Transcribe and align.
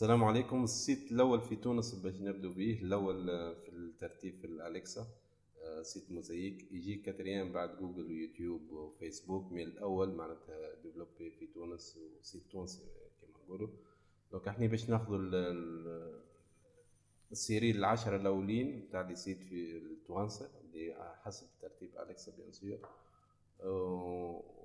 السلام 0.00 0.24
عليكم. 0.24 0.64
ال 0.64 0.74
site 0.74 1.12
الأول 1.12 1.40
في 1.40 1.56
تونس 1.56 1.94
باش 1.94 2.20
نبدو 2.20 2.52
به 2.52 2.78
الأول 2.82 3.30
آه، 3.30 3.54
في 3.54 3.68
الترتيب 3.68 4.34
في 4.34 4.46
الأليكسا 4.46 5.06
آه، 5.62 5.82
site 5.82 6.10
موزايك 6.10 6.72
يجي 6.72 6.96
quatrième 6.96 7.52
بعد 7.52 7.78
جوجل 7.78 8.06
ويوتيوب 8.06 8.72
وفيسبوك. 8.72 9.52
mais 9.52 9.62
الأول 9.62 10.14
معناتها 10.14 10.74
développé 10.82 11.30
في 11.30 11.46
تونس 11.46 11.98
و 12.20 12.24
site 12.24 12.42
تونسي 12.52 12.82
كما 13.20 13.30
نقولوا. 13.44 13.68
donc 14.32 14.48
إحنا 14.48 14.66
باش 14.66 14.90
ناخذوا 14.90 15.18
السيرين 17.32 17.76
العشرة 17.76 18.16
الأولين 18.16 18.88
تاع 18.92 19.00
les 19.00 19.14
sites 19.14 19.42
في 19.42 19.76
التوانسة 19.76 20.50
اللي 20.60 21.14
حسب 21.22 21.46
ترتيب 21.62 21.90
أليكسا 21.98 22.32
bien 22.36 22.52
sûr. 22.52 22.78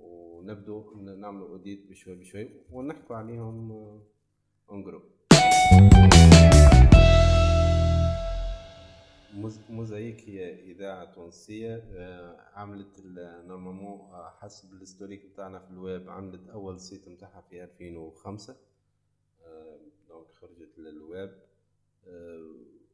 ونبدو 0.00 0.94
نعملوا 0.94 1.48
audit 1.48 1.90
بشوي 1.90 2.14
بشوي 2.14 2.48
ونحكوا 2.72 3.16
عليهم 3.16 3.70
en 4.70 4.82
gros 4.82 5.15
موزايك 9.68 10.28
هي 10.28 10.72
إذاعة 10.72 11.14
تونسية 11.14 11.76
آه، 11.76 12.40
عملت 12.54 13.00
normalement 13.46 14.00
آه، 14.00 14.30
حسب 14.40 14.72
ال 14.72 14.77
historique 14.77 15.26
بتاعنا 15.26 15.58
في 15.58 15.70
الويب 15.70 16.10
عملت 16.10 16.48
أول 16.48 16.80
site 16.80 17.08
نتاعها 17.08 17.40
في 17.40 17.64
2005 17.64 18.56
donc 20.08 20.26
خرجت 20.32 20.78
للويب 20.78 21.32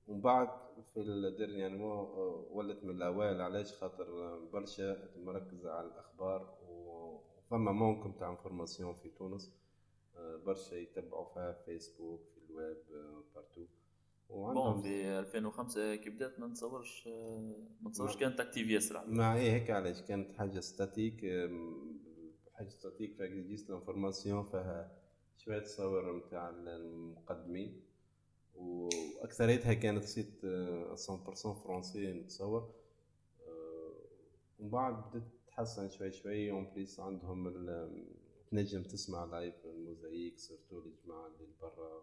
ومن 0.08 0.20
بعد 0.20 0.48
في 0.94 1.00
ال 1.00 1.08
dernièrement 1.08 2.06
يعني 2.06 2.46
ولت 2.50 2.84
من 2.84 2.90
الأوائل 2.90 3.40
علاش؟ 3.40 3.72
خاطر 3.72 4.38
برشا 4.52 5.08
مركزة 5.16 5.72
على 5.72 5.86
الأخبار 5.86 6.58
وفما 6.68 7.72
ممكن 7.72 8.16
تاع 8.16 8.30
information 8.30 8.94
في 8.94 9.08
تونس 9.08 9.52
آه، 10.16 10.36
برشا 10.36 10.74
يتبعوا 10.74 11.34
فيها 11.34 11.52
فيسبوك 11.52 12.20
في 12.20 12.50
ال 12.50 12.57
web 12.57 12.76
partout. 13.34 13.66
bon 14.32 14.82
في 14.82 15.18
2005 15.18 15.94
كي 15.94 16.10
بدات 16.10 16.40
ما 16.40 16.46
نتصورش 16.46 17.08
ما 17.80 17.88
نتصورش. 17.88 18.16
كانت 18.16 18.40
active 18.40 18.68
ياسر 18.68 19.06
ما 19.06 19.34
هي 19.34 19.50
هيك 19.52 19.70
علاش 19.70 20.02
كانت 20.02 20.32
حاجة 20.32 20.60
statique 20.60 21.20
حاجة 22.52 22.68
statique 22.68 23.16
فيها 23.16 23.26
juste 23.26 23.70
information 23.70 24.44
فيها 24.44 24.98
شوية 25.38 25.58
تصور 25.58 26.16
نتاع 26.16 26.50
المقدمين. 26.50 27.82
وأكثريتها 28.54 29.74
كانت 29.74 30.04
site 30.04 30.40
100% 30.44 31.52
français 31.52 32.12
نتصور. 32.12 32.74
ومن 34.58 34.70
بعد 34.70 35.10
بدات 35.10 35.22
تتحسن 35.46 35.88
شوي 35.88 36.12
شوي. 36.12 36.50
en 36.50 36.72
plus 36.74 37.00
عندهم 37.00 37.52
تنجم 38.50 38.82
تسمع 38.82 39.24
live 39.24 39.54
الموزايك 39.64 40.38
surtout 40.38 40.78
الجماعه 40.78 41.26
اللي 41.26 41.48
برا 41.60 42.02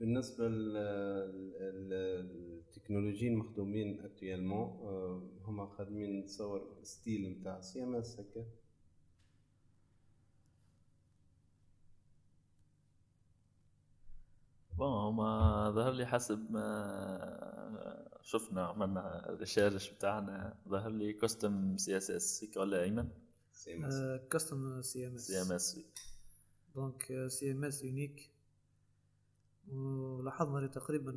بالنسبة 0.00 0.48
لل 1.88 2.09
technologies 2.09 3.32
المخدومين 3.32 4.00
actuellement 4.04 4.66
آه، 4.68 5.22
هما 5.44 5.66
خادمين 5.66 6.26
تصور 6.26 6.78
style 6.82 7.30
نتاع 7.40 7.60
CMS 7.60 8.20
هكا. 8.20 8.44
bon 14.78 14.88
هما 14.88 15.70
ظهر 15.74 15.92
لي 15.92 16.06
حسب 16.06 16.50
ما 16.50 18.08
شفنا 18.22 18.66
عملنا 18.66 19.28
ال 19.30 19.36
recherche 19.36 19.90
بتاعنا 19.90 20.56
ظهر 20.68 20.90
لي 20.90 21.12
custom 21.12 21.76
CSS 21.76 22.44
ولا 22.56 22.82
أيمن؟ 22.82 23.08
CMS. 23.52 24.20
custom 24.30 24.82
CMS. 24.82 25.26
سي 25.26 25.42
إم 25.42 25.52
إس 25.52 25.78
دونك 26.78 27.26
سي 27.26 27.52
إم 27.52 27.64
إس 27.64 27.84
يونيك. 27.84 28.30
ولاحظنا 29.72 30.58
لي 30.58 30.68
تقريبا 30.68 31.12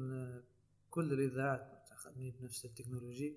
كل 0.89 1.14
الإذاعات 1.14 1.89
خدمين 1.95 2.33
بنفس 2.39 2.66
التكنولوجي 2.66 3.36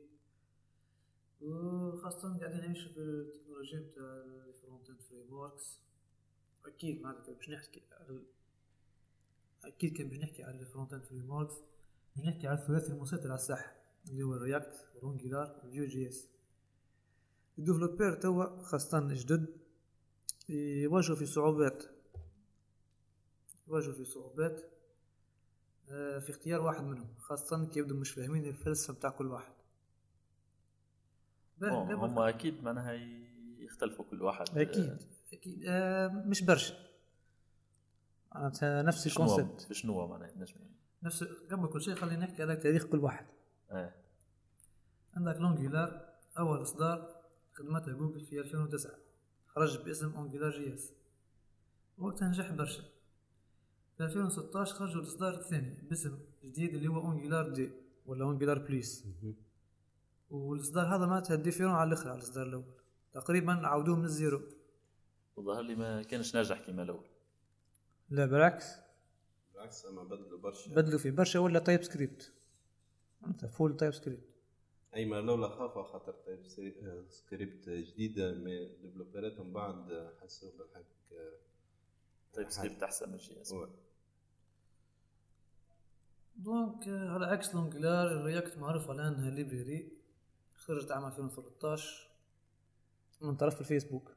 وخاصة 1.43 2.39
قاعدين 2.39 2.61
نعيش 2.61 2.85
في 2.85 3.01
التكنولوجيا 3.01 3.81
بتاع 3.81 4.05
ال 4.49 4.53
front-end 4.53 4.91
frameworks 4.91 5.81
أكيد 6.67 7.03
معناتها 7.03 7.35
باش 7.35 7.51
نحكي 7.51 7.83
أكيد 9.65 9.97
كان 9.97 10.09
بنحكي 10.09 10.43
على 10.43 10.61
ال 10.61 10.64
front-end 10.64 10.93
frameworks 10.93 11.55
بنحكي 12.17 12.47
على 12.47 12.59
الثلاثي 12.59 12.93
المسيطر 12.93 13.27
على 13.27 13.35
الساحه 13.35 13.77
اللي 14.09 14.23
هو 14.23 14.35
ال 14.35 14.44
React 14.44 14.87
وال 14.95 15.07
Angular 15.07 15.49
وال 15.49 15.61
Vue.js 15.63 16.29
ال 17.59 17.63
développeurs 17.63 18.15
توا 18.15 18.63
خاصة 18.63 19.09
جدد 19.15 19.47
يواجهوا 20.49 21.17
في 21.17 21.27
صعوبات. 21.27 21.85
يواجهوا 23.69 23.95
في 23.95 24.05
صعوبات 24.05 24.63
آه، 25.91 26.19
في 26.19 26.31
اختيار 26.31 26.61
واحد 26.61 26.85
منهم 26.85 27.15
خاصة 27.19 27.67
كي 27.67 27.79
يبدو 27.79 27.97
مش 27.97 28.11
فاهمين 28.11 28.45
الفلسفة 28.45 28.95
بتاع 28.95 29.11
كل 29.11 29.27
واحد. 29.27 29.53
هم 31.63 32.19
أكيد 32.19 32.65
معناها 32.65 32.93
يختلفوا 33.59 34.05
كل 34.05 34.23
واحد. 34.23 34.59
أكيد 34.59 34.99
أكيد 35.33 35.65
آه 35.67 36.09
مش 36.09 36.43
برشا. 36.43 36.75
معناتها 38.35 38.83
نفس 38.83 39.07
ال 39.07 39.14
concept. 39.14 39.73
شنو 39.73 40.07
معناها 40.07 40.33
نفس 41.03 41.25
قبل 41.25 41.67
كل 41.69 41.83
شيء 41.83 41.95
خلينا 41.95 42.27
نحكي 42.27 42.43
على 42.43 42.57
تاريخ 42.57 42.85
كل 42.87 42.99
واحد. 42.99 43.27
آه. 43.71 43.95
عندك 45.17 45.37
l'Angular 45.37 46.15
أول 46.39 46.63
إصدار 46.63 47.25
خدمتها 47.53 47.95
جوجل 47.95 48.25
في 48.25 48.41
2009 48.41 48.93
خرج 49.47 49.85
باسم 49.85 50.15
AngularJS 50.17 50.93
وقتها 51.99 52.29
نجح 52.29 52.53
برشا. 52.53 52.83
في 53.97 54.05
2016 54.05 54.75
خرجوا 54.75 55.03
الاصدار 55.03 55.35
الثاني 55.35 55.75
باسم 55.91 56.19
جديد 56.45 56.75
اللي 56.75 56.89
هو 56.89 57.01
Angular 57.01 57.49
deux 57.49 57.71
ولا 58.07 58.25
Angular 58.25 58.59
plus 58.59 59.05
والإصدار 60.31 60.87
هذا 60.87 61.07
معناتها 61.07 61.37
différent 61.37 61.73
على 61.73 61.89
الآخر 61.89 62.09
على 62.09 62.19
الإصدار 62.19 62.47
الأول. 62.47 62.65
تقريبا 63.13 63.53
عودوه 63.53 63.97
من 63.97 64.05
ال 64.05 64.11
zéro. 64.11 64.43
وظهر 65.37 65.63
لي 65.63 65.75
ما 65.75 66.03
كانش 66.03 66.35
ناجح 66.35 66.61
كيما 66.61 66.83
الأول. 66.83 67.07
لا 68.11 68.27
بالعكس. 68.27 68.65
بالعكس 69.55 69.87
اما 69.87 70.05
بدلوا 70.05 70.39
برشا. 70.39 70.75
بدلوا 70.75 70.99
فيه 70.99 71.11
برشا 71.11 71.39
ولا 71.39 71.59
TypeScript 71.59 72.33
أنت 73.27 73.47
full 73.47 73.77
TypeScript 73.77 74.35
أي 74.95 75.05
ما 75.05 75.17
لولا 75.17 75.49
خافوا 75.49 75.83
خاطر 75.83 76.13
TypeScript 76.13 77.69
جديدة 77.69 78.35
mais 78.35 78.69
ديفلوبرات 78.83 79.41
من 79.41 79.53
بعد 79.53 80.13
حسوا 80.23 80.51
بالحق 80.59 80.83
TypeScript 82.35 82.83
احسن 82.83 83.11
من 83.11 83.17
JS 83.17 83.55
donc 86.37 86.89
على 86.89 87.27
عكس 87.27 87.55
l'Angular 87.55 88.07
ال 88.07 88.16
React 88.16 88.59
معروف 88.59 88.91
على 88.91 89.09
إنها 89.09 89.31
library. 89.31 89.93
خرجت 90.55 90.91
عام 90.91 91.05
2013 91.05 92.11
من 93.21 93.37
طرف 93.37 93.61
الفيسبوك. 93.61 94.11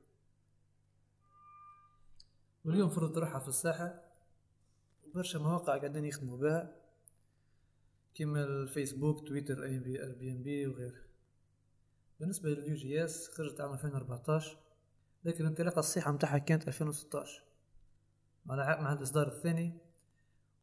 واليوم 2.65 2.89
فرض 2.89 3.17
روحها 3.17 3.39
في 3.39 3.47
الساحة. 3.47 4.07
وبرشا 5.07 5.37
مواقع 5.37 5.77
قاعدين 5.77 6.05
يخدموا 6.05 6.37
بها 6.37 6.75
كيما 8.13 8.43
الفيسبوك 8.43 9.27
تويتر 9.27 9.63
أي 9.63 9.79
بي 9.79 10.03
أر 10.03 10.11
بي 10.11 10.31
ام 10.31 10.43
بي 10.43 10.67
وغيره 10.67 11.01
بالنسبة 12.19 12.49
لل 12.49 12.75
Vue.js 12.75 13.29
خرجت 13.29 13.61
عام 13.61 13.73
2014 13.73 14.57
لكن 15.23 15.43
الانطلاقة 15.43 15.79
الصحيحة 15.79 16.11
متاعها 16.11 16.37
كانت 16.37 16.67
2016 16.67 17.46
مع 18.47 18.81
مع 18.81 18.93
الإصدار 18.93 19.27
الثاني. 19.27 19.77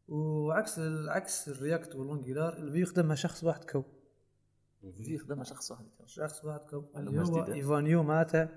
وعكس 0.09 0.79
عكس 1.09 1.49
ال 1.49 1.56
React 1.56 1.95
وال 1.95 2.08
Angular 2.08 2.57
ال 2.57 2.63
Vue 2.63 2.83
يخدمها 2.83 3.15
شخص 3.15 3.45
واحد 3.45 3.65
quoi. 3.65 3.85
يخدمها 4.99 5.45
شخص 5.45 5.71
واحد 5.71 5.85
quoi. 5.99 6.07
شخص 6.07 6.45
واحد 6.45 6.61
quoi. 6.61 6.85
اللي 6.97 7.21
هو 7.21 7.45
Evan 7.45 7.78
You 7.78 8.03
معناتها 8.03 8.49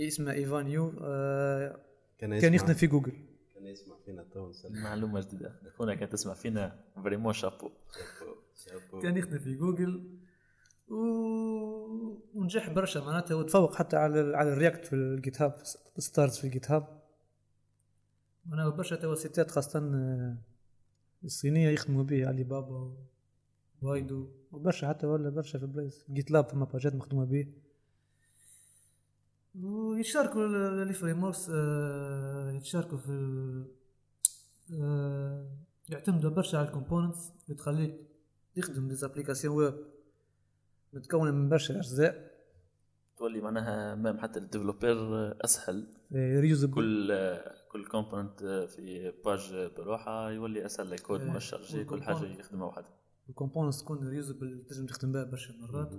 اسمه 0.00 0.32
Evan 0.32 0.67
You 0.67 0.94
آه 1.02 1.80
كان, 2.18 2.40
كان 2.40 2.54
يخدم 2.54 2.74
في 2.74 2.86
جوجل. 2.86 3.12
كان 3.54 3.66
يسمع 3.66 3.96
فينا 4.04 4.22
تو. 4.22 4.52
معلومة 4.70 5.20
جديدة. 5.20 5.60
اخونا 5.66 5.94
كان 5.94 6.08
تسمع 6.08 6.34
فينا. 6.34 6.84
vraiment 7.04 7.32
chapeau 7.32 7.70
كان 9.02 9.16
يخدم 9.16 9.38
في 9.38 9.54
جوجل. 9.54 10.18
و... 10.88 10.96
ونجح 12.34 12.70
برشا 12.70 12.98
معناتها 12.98 13.34
وتفوق 13.34 13.74
حتى 13.74 13.96
على 13.96 14.36
على 14.36 14.52
ال 14.52 14.57
React 14.57 14.84
في 14.84 14.92
ال 14.92 15.42
GitHub 15.42 15.56
stars 15.98 16.38
في 16.38 16.44
ال 16.44 16.70
GitHub. 16.70 17.01
معناها 18.46 18.68
برشا 18.68 18.96
سوسيتات 18.96 19.50
خاصة 19.50 19.78
آه، 19.78 20.36
الصينية 21.24 21.68
يخدموا 21.68 22.02
به 22.02 22.28
علي 22.28 22.44
بابا 22.44 22.96
بايدو 23.82 24.28
وبرشا 24.52 24.88
حتى 24.88 25.06
ولا 25.06 25.30
برشا 25.30 25.58
في 25.58 25.66
بلايص. 25.66 26.04
GitLab 26.10 26.48
فما 26.48 26.64
باجات 26.64 26.94
مخدومة 26.94 27.24
به 27.24 27.46
ويتشاركوا 29.60 30.46
les 30.84 30.92
frameworks 30.92 31.48
يتشاركوا 32.56 32.98
في 32.98 33.64
آه، 34.72 35.56
يعتمدوا 35.88 36.30
برشا 36.30 36.58
على 36.58 36.66
ال 36.66 36.72
components 36.72 37.32
اللي 37.44 37.56
تخليك 37.56 37.94
تخدم 38.56 38.88
des 38.88 39.02
applications 39.02 39.56
web 39.56 39.74
متكونة 40.92 41.30
من 41.30 41.48
برشا 41.48 41.76
أجزاء. 41.78 42.31
تولي 43.22 43.40
معناها 43.40 43.94
même 43.94 44.18
حتى 44.18 44.38
ال 44.38 44.46
développeur 44.46 45.36
أسهل. 45.44 45.86
reusable 46.12 46.74
كل 46.74 47.12
كل 47.72 47.84
component 47.86 48.42
في 48.76 49.12
page 49.24 49.70
بروحها 49.76 50.30
يولي 50.30 50.66
أسهل 50.66 50.98
كود 50.98 51.20
إيه. 51.20 51.30
مؤشر 51.30 51.84
كل 51.84 52.02
حاجة 52.02 52.24
يخدمها 52.24 52.66
وحده 52.66 52.86
ال 53.28 53.33
components 53.33 53.82
تكون 53.82 54.08
reusable 54.08 54.66
تنجم 54.68 54.86
تخدم 54.86 55.12
بها 55.12 55.24
برشا 55.24 55.52
مرات. 55.52 55.92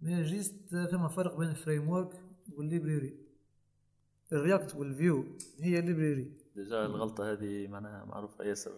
mais 0.00 0.22
juste 0.22 0.68
فما 0.90 1.08
فرق 1.08 1.38
بين 1.38 1.48
ال 1.48 1.52
framework 1.52 1.88
وال 1.88 2.22
library 2.56 3.18
ال 4.32 4.39
React 4.39 4.74
وال 4.74 4.94
Vue 4.94 5.24
هي 5.60 5.78
ال 5.78 5.85
library 5.85 6.32
déjà 6.56 6.86
الغلطة 6.86 7.32
هذه 7.32 7.66
معناها 7.66 8.04
معروفة 8.04 8.44
ياسر. 8.44 8.72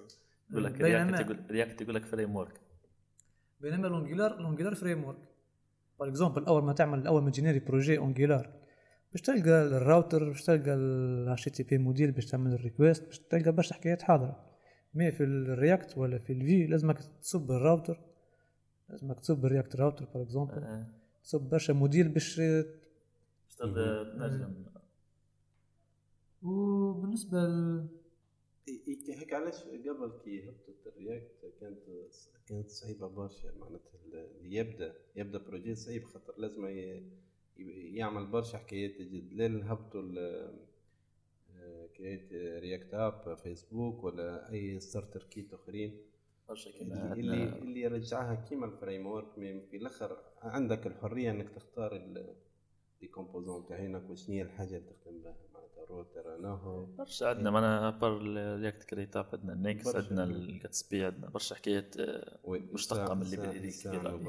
يقول 0.50 0.64
لك 0.64 0.80
React 0.80 1.20
يقول 1.20 1.50
React 1.50 1.80
يقول 1.80 1.94
لك 1.94 2.04
framework 2.04 2.60
بينما 3.60 3.88
ال 3.88 3.95
Angular 3.95 4.40
ال 4.40 4.44
Angular 4.45 4.74
framework 4.74 5.29
par 6.00 6.08
exemple 6.08 6.44
أول 6.44 6.62
ما 6.62 6.72
تعمل 6.72 7.06
أول 7.06 7.22
ما 7.22 7.30
ت 7.30 7.34
générer 7.34 7.58
projet 7.58 7.98
Angular 7.98 8.52
باش 9.12 9.20
تلقى 9.20 9.62
الراوتر 9.62 10.28
باش 10.28 10.42
تلقى 10.44 11.36
HTTP 11.50 11.78
module 11.78 12.12
باش 12.12 12.26
تعمل 12.26 12.52
ال 12.52 12.59
request 12.59 13.04
باش 13.06 13.18
تلقى 13.18 13.52
برشا 13.52 13.74
حكايات 13.74 14.02
حاضرة. 14.02 14.50
mais 14.94 15.12
في 15.12 15.24
ال 15.24 15.37
React 15.37 15.98
ولا 15.98 16.18
في 16.18 16.32
ال 16.32 16.41
Vue 16.41 16.66
لازمك 16.66 16.98
تصب 17.20 17.50
الراوتر 17.50 18.00
لازمك 18.88 19.20
تصب 19.20 19.46
ال 19.46 19.51
React 19.51 19.76
router 19.76 20.06
par 20.06 20.22
exemple 20.22 20.84
تصب 21.22 21.40
برشا 21.40 21.72
module 21.72 22.08
باش 22.08 22.40
باش 22.40 23.54
تبدا 23.58 24.04
تنجم 24.18 24.64
وبالنسبة 26.42 27.38
ل... 27.38 27.86
إي- 28.70 28.72
إي- 28.88 29.18
هيك 29.20 29.34
علاش 29.34 29.62
قبل 29.62 30.20
كي 30.24 30.48
هبطت 30.48 30.86
ال 30.86 30.95
React 30.95 31.39
كانت 31.60 31.78
كانت 32.48 32.70
صعيبة 32.70 33.06
برشا 33.08 33.52
معناتها 33.58 33.98
اللي 34.04 34.56
يبدأ 34.56 34.94
يبدأ 35.16 35.38
projet 35.38 35.74
صعيب 35.74 36.04
خاطر 36.04 36.34
لازم 36.38 36.66
يعمل 37.96 38.26
برشا 38.26 38.58
حكايات 38.58 38.90
جد. 39.02 39.32
لين 39.32 39.62
هبطوا 39.62 40.02
create 41.96 42.32
React 42.32 42.94
app 42.94 43.36
فيسبوك 43.36 44.04
ولا 44.04 44.50
أي 44.52 44.80
starter 44.80 45.22
kit 45.22 45.54
آخرين. 45.54 46.00
برشا 46.48 46.70
اللي 46.70 47.12
اللي, 47.12 47.58
اللي 47.58 47.80
يرجعها 47.80 48.34
كيما 48.48 48.66
ال 48.66 49.06
framework 49.06 49.34
في 49.70 49.76
الآخر 49.76 50.16
عندك 50.42 50.86
الحرية 50.86 51.30
إنك 51.30 51.50
تختار 51.50 51.96
ال 53.02 53.08
composants 53.08 53.66
تاعينك 53.66 54.10
وشنو 54.10 54.34
هي 54.34 54.42
الحاجة 54.42 54.76
اللي 54.76 54.90
تخدم 54.90 55.22
بها. 55.22 55.36
هو 56.48 56.84
برشا 56.84 57.26
عندنا 57.26 57.50
معناها 57.50 57.90
à 57.90 57.97
part 57.97 58.22
React 58.60 58.82
create 58.82 59.16
app 59.16 59.26
عندنا 59.32 59.52
النكس 59.52 59.84
برشا. 59.84 59.98
عندنا 59.98 60.24
ال 60.24 60.36
Gatsby 60.36 61.04
عندنا 61.04 61.30
برشا 61.30 61.54
حكايات 61.54 61.96
آه، 61.96 62.38
مشتقة 62.46 63.14
من 63.14 63.22
اللي 63.22 63.36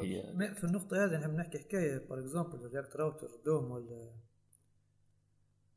هي 0.03 0.33
ما 0.35 0.53
في 0.53 0.63
النقطة 0.63 1.05
هذه 1.05 1.17
نحب 1.17 1.33
نحكي 1.33 1.59
حكاية 1.59 1.97
par 1.97 2.19
exemple 2.19 2.65
ال 2.65 2.70
React 2.70 2.95
router 2.95 3.29
DOM 3.45 3.71
ولا 3.71 4.11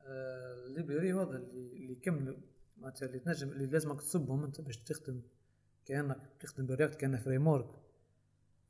آه، 0.06 0.66
ال 0.66 0.72
library 0.72 1.12
هذا 1.12 1.36
اللي 1.36 1.76
اللي 1.76 1.92
يكملوا 1.92 2.36
معناتها 2.78 3.06
اللي 3.06 3.18
تنجم 3.18 3.48
اللي 3.48 3.66
لازمك 3.66 4.00
تصبهم 4.00 4.44
أنت 4.44 4.60
باش 4.60 4.76
تخدم 4.76 5.22
كأنك 5.86 6.16
تخدم 6.40 6.66
بال 6.66 6.74
React 6.74 6.94
كأنه 6.94 7.16
framework 7.18 7.70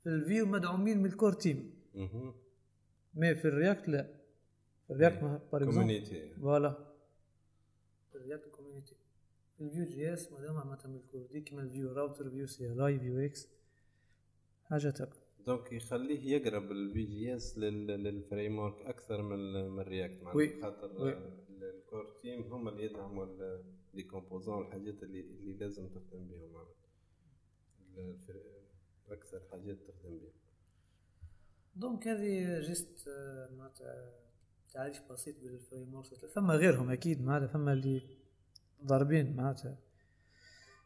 في 0.02 0.10
ال 0.10 0.19
Vue 0.19 0.46
مدعومين 0.46 0.98
من 0.98 1.06
ال 1.06 1.11
core 1.11 1.32
team. 1.32 1.74
ما 3.14 3.34
في 3.34 3.44
ال 3.44 3.51
React 3.51 3.88
لا. 3.88 4.02
في 4.86 4.92
ال 4.92 4.96
React 4.96 5.18
par 5.18 5.36
exemple 5.62 5.64
community 5.64 6.34
voilà. 6.34 6.93
في 8.14 8.20
ال 8.20 8.25
React 8.25 8.48
community 8.48 8.96
في 9.56 9.64
ال 9.64 9.84
Vue 9.84 10.12
JS 10.12 10.32
مادام 10.32 10.56
من 10.86 10.96
ال 10.96 11.02
core 11.02 11.26
dev 11.26 11.40
كيما 11.40 11.62
ال 11.62 12.80
Vue 12.80 12.98
router 12.98 13.11
Vue 13.11 13.18
CLI 13.18 13.31
Vuex 13.31 13.48
حاجات 14.64 15.00
هكا 15.02 15.16
donc 15.46 15.72
يخليه 15.72 16.36
يقرب 16.36 16.72
ال 16.72 17.04
Vue 17.04 17.36
JS 17.36 17.58
لل 17.58 18.58
framework 18.58 18.80
أكثر 18.82 19.22
من 19.22 19.68
من 19.70 19.80
ال 19.80 19.86
React. 19.86 20.22
معناتها 20.22 20.70
خاطر 20.70 21.32
ال 21.62 21.73
core 21.73 22.16
team 22.22 22.42
هم 22.42 22.68
اللي 22.68 22.84
يدعموا 22.84 23.26
les 23.94 24.02
composants 24.02 24.54
والحاجات 24.54 25.02
اللي 25.02 25.20
اللي 25.20 25.52
لازم 25.52 25.88
تخدم 25.88 26.28
بهم 26.28 26.66
أكثر 29.08 29.40
حاجات 29.50 29.76
تخدم 29.88 30.18
بهم 30.18 30.32
donc 31.76 32.08
هذه 32.08 32.60
juste 32.60 33.08
معناتها 33.50 34.23
تعريف 34.74 35.02
بسيط 35.10 35.34
بال 35.42 35.94
framework 35.94 36.26
فما 36.34 36.54
غيرهم 36.54 36.90
أكيد 36.90 37.22
معناتها 37.22 37.46
فما 37.46 37.72
اللي 37.72 38.02
ضاربين 38.84 39.36
معناتها 39.36 39.78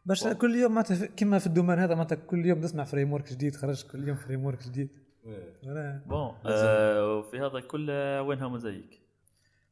باش 0.07 0.27
كل 0.27 0.55
يوم 0.55 0.73
معناتها 0.73 1.07
كيما 1.07 1.39
في 1.39 1.47
ال 1.47 1.51
domaine 1.51 1.79
هذا 1.79 1.95
معناتها 1.95 2.17
كل 2.17 2.47
يوم 2.47 2.59
نسمع 2.61 2.85
framework 2.85 3.33
جديد 3.33 3.57
خرج 3.57 3.87
كل 3.87 4.09
يوم 4.09 4.17
framework 4.17 4.63
جديد. 4.63 4.89
إيه. 5.27 6.05
bon 6.07 6.35
آه 6.47 7.19
وفي 7.19 7.39
هذا 7.39 7.61
كله 7.61 8.23
وينها 8.23 8.49
موزايك 8.49 9.01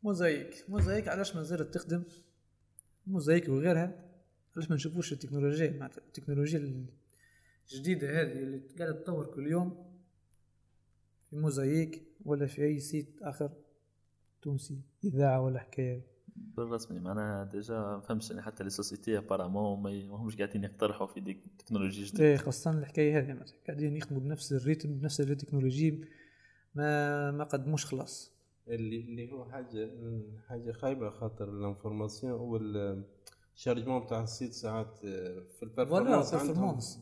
موزايك 0.03 0.65
موزايك 0.69 1.09
علاش 1.09 1.37
ما 1.37 1.43
زالت 1.43 1.75
تخدم؟ 1.75 2.03
موزايك 3.07 3.49
وغيرها. 3.49 4.05
علاش 4.57 4.71
ما 4.71 4.77
نشوفوش 4.77 5.13
التكنولوجيا؟ 5.13 5.71
معناتها 5.71 5.99
التكنولوجيا 5.99 6.87
الجديدة 7.73 8.21
هذه 8.21 8.33
اللي 8.33 8.63
قاعدة 8.79 8.93
تطور 8.93 9.27
كل 9.27 9.47
يوم. 9.47 9.87
في 11.31 11.37
موزايك 11.37 12.03
ولا 12.25 12.47
في 12.47 12.65
أي 12.65 12.81
site 12.81 13.23
آخر. 13.23 13.51
تونسي 14.47 14.81
إذاعة 15.05 15.41
ولا 15.41 15.61
حكاية؟ 15.61 16.07
بالرسمي 16.37 17.01
معناها 17.01 17.45
déjà 17.45 17.75
ما 17.75 18.01
فهمش 18.01 18.31
يعني 18.31 18.43
حتى 18.43 18.65
les 18.65 18.71
sociétés 18.71 19.19
apparemment 19.19 19.83
ما 19.83 20.17
همش 20.17 20.37
قاعدين 20.37 20.65
يقترحوا 20.65 21.07
في 21.07 21.21
des 21.21 21.47
technologies 21.59 22.07
جديدة. 22.07 22.25
إيه 22.25 22.37
خاصة 22.37 22.71
الحكاية 22.71 23.19
هذه 23.19 23.45
قاعدين 23.67 23.97
يخدموا 23.97 24.21
بنفس 24.21 24.53
ال 24.53 24.59
rythme 24.59 24.99
بنفس 24.99 25.21
التكنولوجي 25.21 26.05
ما 26.75 27.31
ما 27.31 27.45
قدموش 27.45 27.87
خلاص. 27.87 28.33
اللي 28.69 29.01
اللي 29.01 29.33
هو 29.33 29.45
حاجة 29.45 29.91
حاجة 30.49 30.73
خايبة 30.73 31.11
خاطر 31.11 31.49
ال 31.49 31.56
information 31.56 32.41
وال 32.41 33.05
ال 33.57 33.61
chargement 33.61 34.05
بتاع 34.05 34.23
ال 34.23 34.29
site 34.29 34.53
ساعات 34.53 35.01
آه، 35.05 35.43
في 35.57 35.63
ال 35.63 35.69
performance 35.69 36.35
عندهم 36.35 36.79
performance. 36.79 36.99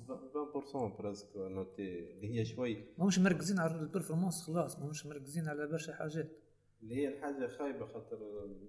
20% 0.54 0.98
presque 0.98 1.36
noté 1.36 2.10
اللي 2.10 2.38
هي 2.38 2.44
شوي. 2.44 2.84
ما 2.98 3.04
همش 3.04 3.18
مركزين 3.18 3.58
على 3.58 3.80
ال 3.80 3.85
performance 3.85 4.42
خلاص 4.42 4.78
ما 4.78 4.86
همش 4.86 5.06
مركزين 5.06 5.48
على 5.48 5.66
برشا 5.66 5.94
حاجات. 5.94 6.43
اللي 6.84 6.94
هي 6.96 7.08
الحاجة 7.08 7.48
خايبة 7.58 7.86
خاطر 7.86 8.18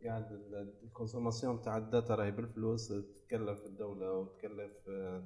قاعد 0.06 0.32
ال- 0.32 0.74
ال 0.84 0.89
consommation 0.89 1.58
بتاع 1.58 1.78
ال 1.78 1.85
data 1.85 2.16
راهي 2.16 2.32
بالفلوس 2.32 2.88
تكلف 3.28 3.66
الدولة 3.66 4.12
وتكلف 4.14 4.72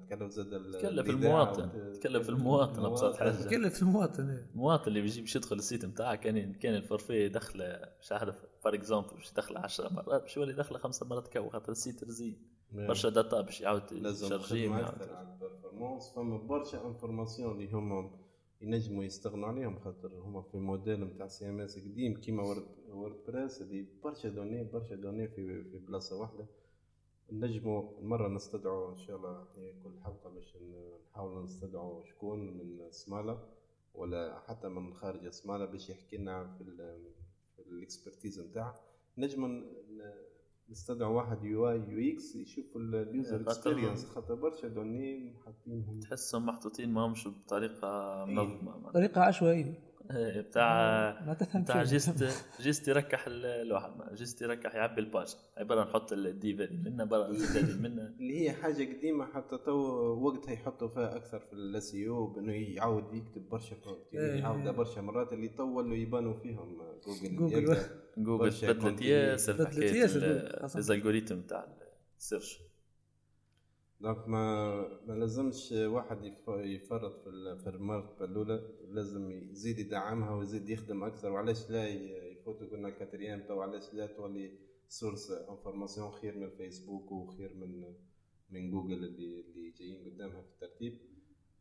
تكلف 0.08 0.32
زاد 0.32 0.54
ال- 0.54 0.72
تكلف 0.72 1.10
المواطن 1.10 1.92
تكلف 2.00 2.30
المواطن 2.30 2.86
ابسط 2.86 3.16
حاجة 3.16 3.50
كلف 3.50 3.82
المواطن 3.82 4.30
إيه. 4.30 4.48
المواطن 4.54 4.88
اللي 4.88 5.02
بيجي 5.02 5.22
باش 5.22 5.36
يدخل 5.36 5.56
ال 5.56 5.62
site 5.62 5.86
نتاعك 5.86 6.20
كان 6.20 6.54
كان 6.54 6.76
ال 6.76 6.82
forfait 6.83 7.30
دخلة 7.30 7.80
مش 8.02 8.12
عارف 8.12 8.46
par 8.62 8.74
exemple 8.74 9.10
باش 9.16 9.32
يدخل 9.32 9.58
10 9.58 9.94
مرات 9.94 10.22
باش 10.22 10.38
يولي 10.38 10.54
دخلة 10.54 10.78
خمسة 10.78 11.06
مرات 11.06 11.28
كو 11.38 11.50
خاطر 11.50 11.72
ال 11.72 11.78
site 11.78 12.04
رزين. 12.04 12.60
برشا 12.72 13.10
data 13.10 13.42
باش 13.42 13.62
يعاود 13.62 13.94
لازم 13.94 14.26
يشارجي 14.28 14.66
ال 14.68 14.80
performance 14.80 16.14
فما 16.16 16.38
برشا 16.38 16.86
informations 16.88 17.52
اللي 17.52 17.72
هم 17.72 18.12
ينجموا 18.62 19.04
يستغنوا 19.04 19.48
عليهم 19.48 19.80
خاطر 19.80 20.14
هما 20.14 20.42
في 20.42 20.58
موديل 20.58 21.04
نتاع 21.04 21.28
CMS 21.28 21.80
قديم 21.80 22.14
كيما 22.20 22.44
WordPress 22.90 23.62
اللي 23.62 23.86
برشا 24.04 24.30
données 24.30 24.64
برشا 24.64 24.96
données 24.96 25.28
في 25.28 25.64
في 25.64 25.78
بلاصة 25.80 26.22
واحدة 26.22 26.46
نجموا 27.32 28.02
مرة 28.02 28.28
نستدعوا 28.28 28.92
إن 28.92 28.98
شاء 28.98 29.16
الله 29.16 29.48
هي 29.56 29.74
كل 29.84 30.00
حلقة 30.04 30.30
باش 30.30 30.58
نحاول 31.12 31.44
نستدعوا 31.44 32.04
شكون 32.04 32.58
من 32.58 32.92
سمالة 32.92 33.48
ولا 33.94 34.40
حتى 34.40 34.68
من 34.70 34.94
خارج 34.94 35.30
سمالة 35.30 35.66
باش 35.66 35.90
يحكي 35.90 36.18
لنا 36.18 36.48
في 36.58 36.64
في 37.56 37.62
ال 37.62 37.70
expertise 37.70 38.40
نتاعه 38.40 38.76
نجم 39.18 39.66
نستدعوا 40.72 41.18
واحد 41.18 41.44
UI 41.44 41.70
UX 41.70 42.36
يشوف 42.36 42.66
ال 42.78 42.91
user 42.91 43.42
experience 43.42 44.06
خاطر 44.06 44.36
برشا 44.36 44.68
données 44.68 45.34
حاطينهم. 45.46 46.00
تحسهم 46.00 46.46
محطوطين 46.46 46.94
ما 46.94 47.06
همش 47.06 47.28
بطريقه 47.28 48.26
منظمة. 48.26 48.92
طريقة 48.92 49.22
عشوائية. 49.22 49.66
إيه، 49.66 49.89
بتاع 50.12 50.72
ما 51.28 51.34
تفهم 51.34 51.64
بتاع. 51.64 51.84
juste 51.84 52.24
juste 52.62 52.88
يركح 52.88 53.28
ال- 53.28 53.46
الواحد 53.46 53.98
ما 53.98 54.14
juste 54.16 54.42
يركح 54.42 54.76
يعبي 54.76 55.02
ال 55.02 55.09
page 55.09 55.36
هاي 55.58 55.64
برا 55.66 55.84
نحط 55.84 56.14
ال 56.14 56.26
div 56.26 56.62
هذه 56.62 56.74
منا 56.86 57.06
برا 57.06 57.28
نزيد 57.32 57.64
هذه 57.64 57.80
منا 57.82 58.16
اللي 58.20 58.42
هي 58.42 58.52
حاجة 58.52 58.98
قديمة 58.98 59.26
حتى 59.26 59.58
تو 59.58 59.72
وقتها 60.22 60.52
يحطوا 60.52 60.88
فيها 60.88 61.16
أكثر 61.16 61.40
في 61.40 61.54
ال 61.54 61.96
SEO 61.96 62.28
بأنه 62.28 62.54
يعاود 62.54 63.14
يكتب 63.14 63.50
برشا 63.50 63.76
إيه. 64.14 64.20
يعاودها 64.40 64.72
برشا 64.72 65.00
مرات 65.02 65.34
اللي 65.34 65.48
تو 65.48 65.64
ولوا 65.64 65.96
يبانوا 65.96 66.34
فيهم 66.34 66.78
جوجل 67.08 67.36
جوجل. 67.36 67.78
جوجل 68.18 68.74
بدلت. 68.74 69.02
ياسر 69.02 69.54
بدلت 69.54 69.78
ياسر. 69.78 70.22
ال 70.92 70.96
algorithme 70.96 71.42
تاع 71.42 71.68
ال 72.18 72.24
search 72.24 72.60
donc 74.00 74.28
ما 74.28 74.44
ما 75.08 75.14
لازمش 75.14 75.72
واحد 75.72 76.24
يف- 76.24 76.48
يفرط 76.48 77.20
في 77.24 77.30
ال- 77.30 77.60
في 77.60 77.70
المرتبة 77.70 78.26
الأولى 78.26 78.70
لازم 78.88 79.32
يزيد 79.32 79.80
يدعمها 79.80 80.36
ويزيد 80.36 80.70
يخدم 80.70 81.04
أكثر 81.04 81.32
وعلاش 81.32 81.70
لا 81.70 81.88
يفوتوا 82.32 82.68
قلنا 82.68 82.90
quatrième 82.90 83.42
تو 83.48 83.62
علاش 83.62 83.94
لا 83.94 84.06
تولي 84.06 84.58
source 84.88 85.32
information 85.32 86.12
خير 86.12 86.38
من 86.38 86.50
فيسبوك 86.50 87.12
وخير 87.12 87.54
من 87.54 87.94
من 88.50 88.72
جوجل 88.72 89.04
اللي 89.06 89.42
اللي 89.42 89.70
جايين 89.72 90.06
قدامها 90.14 90.42
في 90.42 90.50
الترتيب؟ 90.50 90.98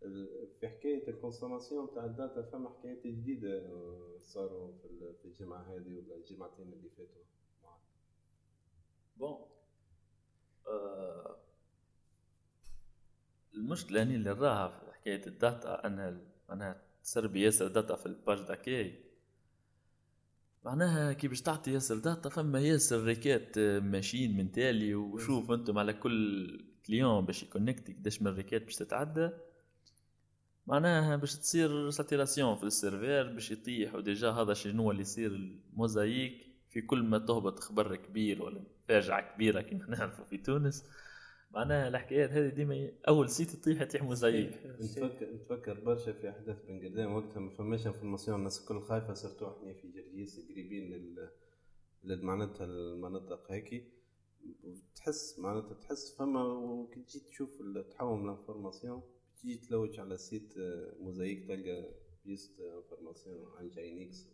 ال- 0.02 0.48
في 0.60 0.68
حكاية 0.68 1.08
ال 1.08 1.14
consommation 1.14 1.90
تاع 1.94 2.04
ال 2.04 2.12
data 2.12 2.42
فما 2.42 2.70
حكايات 2.70 3.06
جديدة 3.06 3.58
آه، 3.66 4.18
صاروا 4.18 4.72
في 4.72 4.84
ال- 4.84 5.14
في 5.14 5.24
الجمعة 5.24 5.62
هذه 5.62 5.96
ولا 5.96 6.16
الجمعتين 6.16 6.72
اللي 6.72 6.90
فاتوا. 6.90 7.22
bon 9.16 9.36
المشكلة 13.68 14.02
هني 14.02 14.14
اللي 14.14 14.32
راها 14.32 14.68
في 14.68 14.92
حكاية 14.92 15.26
ال 15.26 15.38
data 15.38 15.86
أنها 15.86 16.16
معناها 16.48 16.82
تسربي 17.04 17.42
ياسر 17.42 17.68
data 17.68 17.96
في 17.96 18.06
ال 18.06 18.12
page 18.12 18.38
داكي 18.40 18.94
معناها 20.64 21.12
كي 21.12 21.28
باش 21.28 21.42
تعطي 21.42 21.72
ياسر 21.72 21.98
data 21.98 22.28
فما 22.28 22.60
ياسر 22.60 23.04
requêtes 23.04 23.58
ماشيين 23.58 24.36
من 24.36 24.52
تالي 24.52 24.94
وشوف 24.94 25.50
أنتم 25.50 25.78
على 25.78 25.92
كل 25.92 26.64
client 26.86 27.24
باش 27.24 27.42
يكونكتي 27.42 27.92
قداش 27.92 28.22
من 28.22 28.34
requêtes 28.34 28.64
باش 28.64 28.76
تتعدى. 28.76 29.30
معناها 30.66 31.16
باش 31.16 31.36
تصير 31.36 31.90
saturation 31.90 32.56
في 32.56 32.64
ال 32.64 32.73
serveur 32.73 33.32
باش 33.32 33.50
يطيح 33.50 33.94
و 33.94 34.01
déjà 34.01 34.30
هذا 34.30 34.54
شنو 34.54 34.90
اللي 34.90 35.02
يصير 35.02 35.30
الموزايك. 35.30 36.46
في 36.70 36.80
كل 36.80 37.02
ما 37.02 37.18
تهبط 37.18 37.58
خبر 37.58 37.96
كبير 37.96 38.42
ولا 38.42 38.60
فاجعة 38.88 39.34
كبيرة 39.34 39.60
كما 39.60 39.86
نعرفوا 39.90 40.24
في 40.24 40.36
تونس. 40.38 40.84
معناها 41.50 41.88
الحكايات 41.88 42.30
هذه 42.30 42.48
ديما 42.48 42.92
أول 43.08 43.28
site 43.30 43.54
يطيح 43.54 43.82
يطيح 43.82 44.02
موزايك 44.02 44.66
نتفكر 44.66 45.32
نتفكر 45.34 45.80
برشا 45.80 46.12
في 46.12 46.30
أحداث 46.30 46.56
بن 46.68 46.88
قدام 46.88 47.14
وقتها 47.14 47.40
ما 47.40 47.50
فماش 47.50 47.86
information 47.86 48.38
الناس 48.38 48.60
الكل 48.60 48.80
خايفة 48.80 49.14
surtout 49.14 49.46
إحنا 49.50 49.72
في 49.72 49.88
جرجيس 49.88 50.40
قريبين 50.50 50.90
لل 50.92 51.30
لل- 52.04 52.24
معناتها 52.24 52.64
المناطق 52.64 53.50
هيك 53.52 53.84
تحس 54.96 55.38
معناتها 55.38 55.74
تحس 55.74 56.16
فما 56.18 56.44
وكي 56.44 57.02
تجي 57.02 57.20
تشوف 57.20 57.50
تحوم 57.90 58.24
ال 58.24 58.31
information 58.31 59.02
تجي 59.42 59.56
تلوج 59.56 60.00
على 60.00 60.16
site 60.18 60.54
آه، 60.58 60.94
موزايك 61.00 61.46
تلقى 61.48 61.94
juste 62.26 62.60
information 62.60 63.46
عن 63.58 63.68
جاينيكس. 63.70 64.26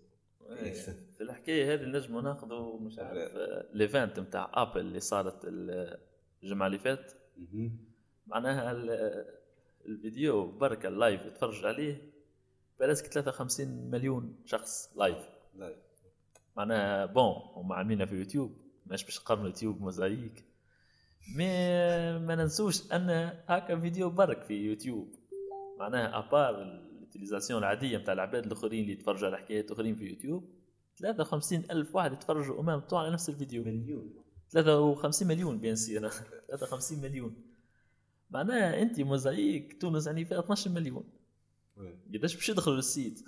إيه، 0.51 0.73
في 0.73 1.21
الحكاية 1.21 1.75
هذه 1.75 1.85
نجموا 1.85 2.23
ناخذوا 2.23 2.81
مش 2.81 2.99
عارف 2.99 3.19
آه، 3.33 3.69
l'event 3.73 4.21
نتاع 4.21 4.51
Apple 4.55 4.81
اللي 4.81 5.01
صارت 5.01 5.45
ال- 5.45 5.99
الجمعة 6.45 6.67
اللي 6.67 6.79
فات 6.79 7.13
مهم. 7.39 7.77
معناها 8.27 8.73
ال- 8.73 9.27
الفيديو 9.87 10.47
بركة 10.53 10.89
ال 10.89 10.96
live 10.96 11.27
يتفرج 11.27 11.65
عليه 11.65 12.13
plus 12.81 12.96
que 12.96 13.07
53 13.07 13.91
مليون 13.91 14.37
شخص 14.45 14.93
live. 14.97 15.19
لا 15.55 15.77
معناها 16.57 17.07
bon 17.07 17.33
هم 17.55 17.73
عاملينها 17.73 18.07
في 18.07 18.15
يوتيوب 18.15 18.53
مش 18.87 19.05
باش 19.05 19.21
نقارنوا 19.21 19.47
YouTube 19.47 19.81
Mosaïque 19.81 20.45
mais 21.37 21.47
ما 22.19 22.35
ننسوش 22.35 22.93
أن 22.93 23.11
هكا 23.47 23.81
فيديو 23.81 24.11
برك 24.11 24.43
في 24.43 24.55
يوتيوب. 24.55 25.15
معناها 25.79 26.19
à 26.19 26.27
part 26.27 26.63
l'utilisation 26.63 27.59
العادية 27.59 27.99
نتاع 27.99 28.13
العباد 28.15 28.47
الآخرين 28.47 28.81
اللي 28.81 28.93
يتفرجوا 28.93 29.29
على 29.29 29.39
حكايات 29.39 29.71
آخرين 29.71 29.95
في 29.97 30.05
يوتيوب 30.05 30.45
53 30.99 31.65
ألف 31.71 31.97
واحد 31.97 32.13
يتفرجوا 32.13 32.61
امام 32.61 32.81
طوع 32.81 33.01
على 33.03 33.11
نفس 33.11 33.29
الفيديو. 33.29 33.65
مليون. 33.65 34.24
53 34.51 35.29
مليون 35.29 35.59
bien 35.59 35.77
sûr 35.77 36.09
53 36.09 36.99
مليون. 36.99 37.35
معناها 38.31 38.83
أنت 38.83 39.01
موزايك 39.01 39.81
تونس 39.81 40.07
يعني 40.07 40.25
فيها 40.25 40.41
12 40.41 40.71
مليون. 40.71 41.05
قداش 42.15 42.35
باش 42.35 42.49
يدخلوا 42.49 42.77
لل 42.77 42.91
site 42.91 43.21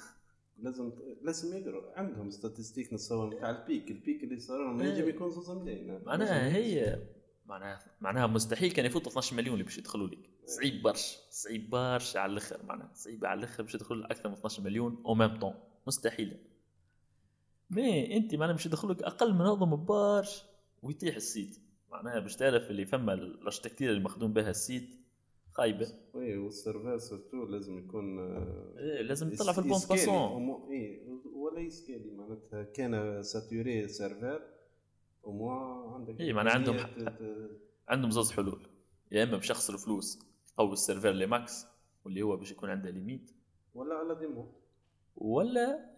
لازم 0.58 0.92
لازم 1.22 1.56
يقروا 1.56 1.98
عندهم 1.98 2.30
statistiques 2.30 2.92
نتصور 2.92 3.34
نتاع 3.34 3.50
ال 3.50 3.60
pic 3.60 3.90
ال 3.90 3.99
pic 3.99 4.24
اللي 4.24 4.38
صار 4.40 4.64
لهم 4.64 4.80
إيه. 4.80 4.88
ينجم 4.88 5.08
يكون 5.08 5.30
زوز 5.30 5.50
ملايين. 5.50 6.00
معناها 6.06 6.56
هي 6.56 7.02
معناها 7.46 7.80
معناها 8.00 8.26
مستحيل 8.26 8.72
كان 8.72 8.86
يفوتوا 8.86 9.10
12 9.10 9.36
مليون 9.36 9.54
اللي 9.54 9.64
باش 9.64 9.78
يدخلوا 9.78 10.08
لك 10.08 10.18
صعيب 10.46 10.82
برشا 10.82 11.18
صعيب 11.30 11.70
برشا 11.70 12.20
على 12.20 12.32
الآخر 12.32 12.62
معناها. 12.62 12.90
صعيب 12.94 13.24
على 13.24 13.38
الآخر 13.38 13.62
باش 13.62 13.74
يدخلوا 13.74 14.06
أكثر 14.06 14.28
من 14.28 14.34
12 14.34 14.62
مليون 14.62 15.02
au 15.06 15.14
même 15.14 15.38
temps 15.38 15.54
مستحيل 15.86 16.36
mais 17.70 18.16
أنت 18.16 18.34
معناها 18.34 18.54
باش 18.56 18.66
يدخلوا 18.66 18.94
لك 18.94 19.02
أقل 19.02 19.34
من 19.34 19.40
هذا 19.40 19.64
برشا. 19.64 20.42
ويطيح 20.82 21.16
ال 21.16 21.23
site. 21.23 21.58
معناها 21.90 22.18
باش 22.18 22.36
تعرف 22.36 22.70
اللي 22.70 22.86
فما 22.86 23.14
l'architecture 23.14 23.90
اللي 23.90 24.02
مخدوم 24.02 24.32
بها 24.32 24.50
ال 24.50 24.58
site 24.58 24.88
خايبة. 25.52 25.86
oui 26.14 26.36
وال 26.36 26.50
serveur 26.50 26.98
surtout 26.98 27.44
لازم 27.44 27.78
يكون 27.78 28.18
إيه 28.78 29.02
لازم 29.02 29.32
يطلع 29.32 29.52
في 29.52 29.58
ال 29.58 29.62
bande 29.62 29.80
passante 29.90 30.70
إيه 30.70 31.08
ولا 31.34 31.60
ي 31.60 31.69
scali 31.69 32.10
معناتها 32.10 32.62
كان 32.62 33.22
saturé 33.22 33.88
serveur 33.88 34.42
au 35.22 35.43
moins 35.43 35.94
عندك 35.94 36.20
إيه، 36.20 36.32
معناها 36.32 36.54
عندهم 36.54 36.76
عندهم 37.88 38.10
زوز 38.10 38.32
حلول. 38.32 38.66
يا 39.12 39.24
إما 39.24 39.36
باش 39.36 39.50
يخسروا 39.50 39.78
فلوس 39.78 40.18
يقوي 40.52 40.72
ال 40.72 40.77
serveur 40.77 41.10
ل 41.10 41.24
max 41.24 41.66
واللي 42.04 42.22
هو 42.22 42.36
باش 42.36 42.50
يكون 42.50 42.70
عنده 42.70 42.90
limite 42.90 43.30
ولا 43.74 43.94
على 43.94 44.14
demande. 44.14 44.52
ولا 45.16 45.94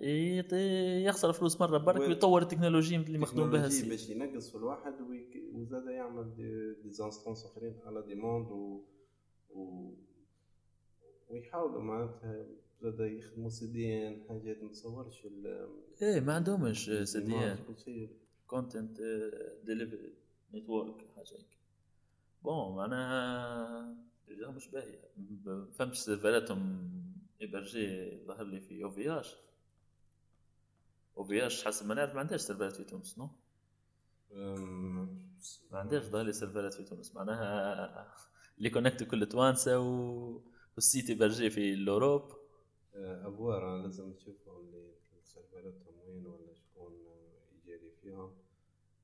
يخسر 1.04 1.32
فلوس 1.32 1.60
مرة 1.60 1.78
برك 1.78 2.00
ويطور 2.00 2.42
التكنولوجيا 2.42 2.98
اللي 2.98 3.18
مخدوم 3.18 3.50
بها 3.50 3.66
ال 3.66 3.71
site 3.71 3.88
باش 3.90 4.10
ينقص 4.10 4.50
في 4.50 4.56
الواحد 4.56 4.94
وزاد 5.54 5.86
يعمل 5.86 6.34
des, 6.36 6.90
instances 6.90 7.44
أخرين 7.44 7.74
على 7.86 8.02
demande 8.06 8.46
و, 8.50 8.80
و 9.50 9.90
ويحاولوا 11.30 11.82
معناتها 11.82 12.46
زاد 12.82 13.00
يخدموا 13.00 13.48
CDN 13.50 14.22
حاجات 14.28 14.62
ما 14.62 14.68
تصورش 14.68 15.24
ال- 15.26 15.68
إيه 16.02 16.20
ما 16.20 16.32
عندهمش 16.34 16.90
CDN 17.04 17.56
كل 17.68 17.78
شيء. 17.84 18.10
content 18.46 18.98
delivery 19.64 20.12
network 20.54 21.06
حاجة 21.16 21.26
هيك. 21.32 21.58
bon 22.44 22.76
معناها 22.76 23.96
مش 24.56 24.68
باهية. 24.70 25.00
ما 25.46 25.66
فهمتش 25.72 25.98
serveurات 25.98 26.70
هم 26.70 26.88
hébergés 27.40 28.16
ظهر 28.26 28.44
لي 28.44 28.60
في 28.60 28.84
أو 28.84 28.90
في 28.90 29.10
اش 29.20 29.36
أو 31.18 31.24
في 31.24 31.46
اش 31.46 31.64
حسب 31.64 31.86
ما 31.86 31.94
نعرف 31.94 32.14
ما 32.14 32.20
عندهاش 32.20 32.40
serveurات 32.40 32.76
في 32.76 32.84
تونس 32.84 33.18
non؟ 33.18 33.30
ما 35.70 35.78
عندهاش 35.78 36.04
ظهر 36.04 36.22
لي 36.24 36.32
serveurات 36.32 36.74
في 36.74 36.84
تونس 36.84 37.14
معناها 37.14 38.14
اللي 38.58 38.70
connectés 38.70 39.02
كل 39.02 39.26
توانسة 39.26 39.78
و... 39.80 40.40
وال 40.74 40.86
site 40.86 41.08
hébergé 41.10 41.50
في 41.50 41.74
l'Europe 41.74 42.32
آه، 42.94 43.26
à 43.26 43.38
voir 43.38 43.82
لازم 43.82 44.10
نشوفهم 44.10 44.60
اللي 44.60 44.94
سيرفراتهم 45.22 45.94
وين 46.06 46.26
ولا 46.26 46.54
شكون 46.54 46.92
يجاري 47.52 47.90
فيهم. 48.02 48.32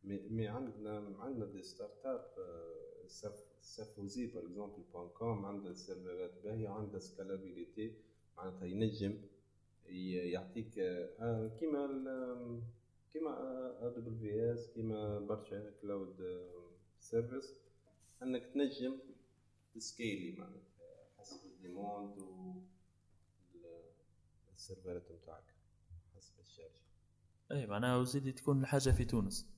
مي 0.04 0.18
مي 0.28 0.48
عندنا 0.48 1.16
عندنا 1.20 1.46
دي 1.46 1.62
ستارت 1.62 2.06
أب 2.06 2.24
سف 3.06 3.44
سفوزي 3.60 4.26
باغ 4.26 4.44
اكزومبل 4.44 4.82
بوان 4.92 5.08
كوم 5.08 5.46
عندها 5.46 5.72
سيرفرات 5.74 6.34
باهية 6.44 6.68
وعندها 6.68 7.00
سكالابيليتي 7.00 7.94
معناتها 8.36 8.64
ينجم 8.64 9.18
يعطيك 10.32 10.78
آه، 10.78 11.50
كيما 11.60 11.84
ال- 11.84 12.62
كيما 13.12 13.30
آ 13.86 13.88
دبليو 13.88 14.18
في 14.18 14.52
إس 14.52 14.68
كيما 14.74 15.18
برشا 15.20 15.70
كلاود 15.82 16.16
سيرفيس 17.00 17.54
إنك 18.22 18.46
تنجم 18.54 18.98
تسكيلي 19.74 20.38
معناتها 20.38 21.08
حسب 21.18 21.36
الديموند 21.46 22.18
و 22.18 22.52
ال- 23.54 23.82
السيرفرات 24.54 25.02
نتاعك 25.12 25.44
حسب 26.16 26.40
الشارج 26.40 26.70
اي 27.52 27.66
معناها 27.66 27.96
وزيد 27.96 28.34
تكون 28.34 28.60
الحاجة 28.60 28.90
في 28.90 29.04
تونس. 29.04 29.53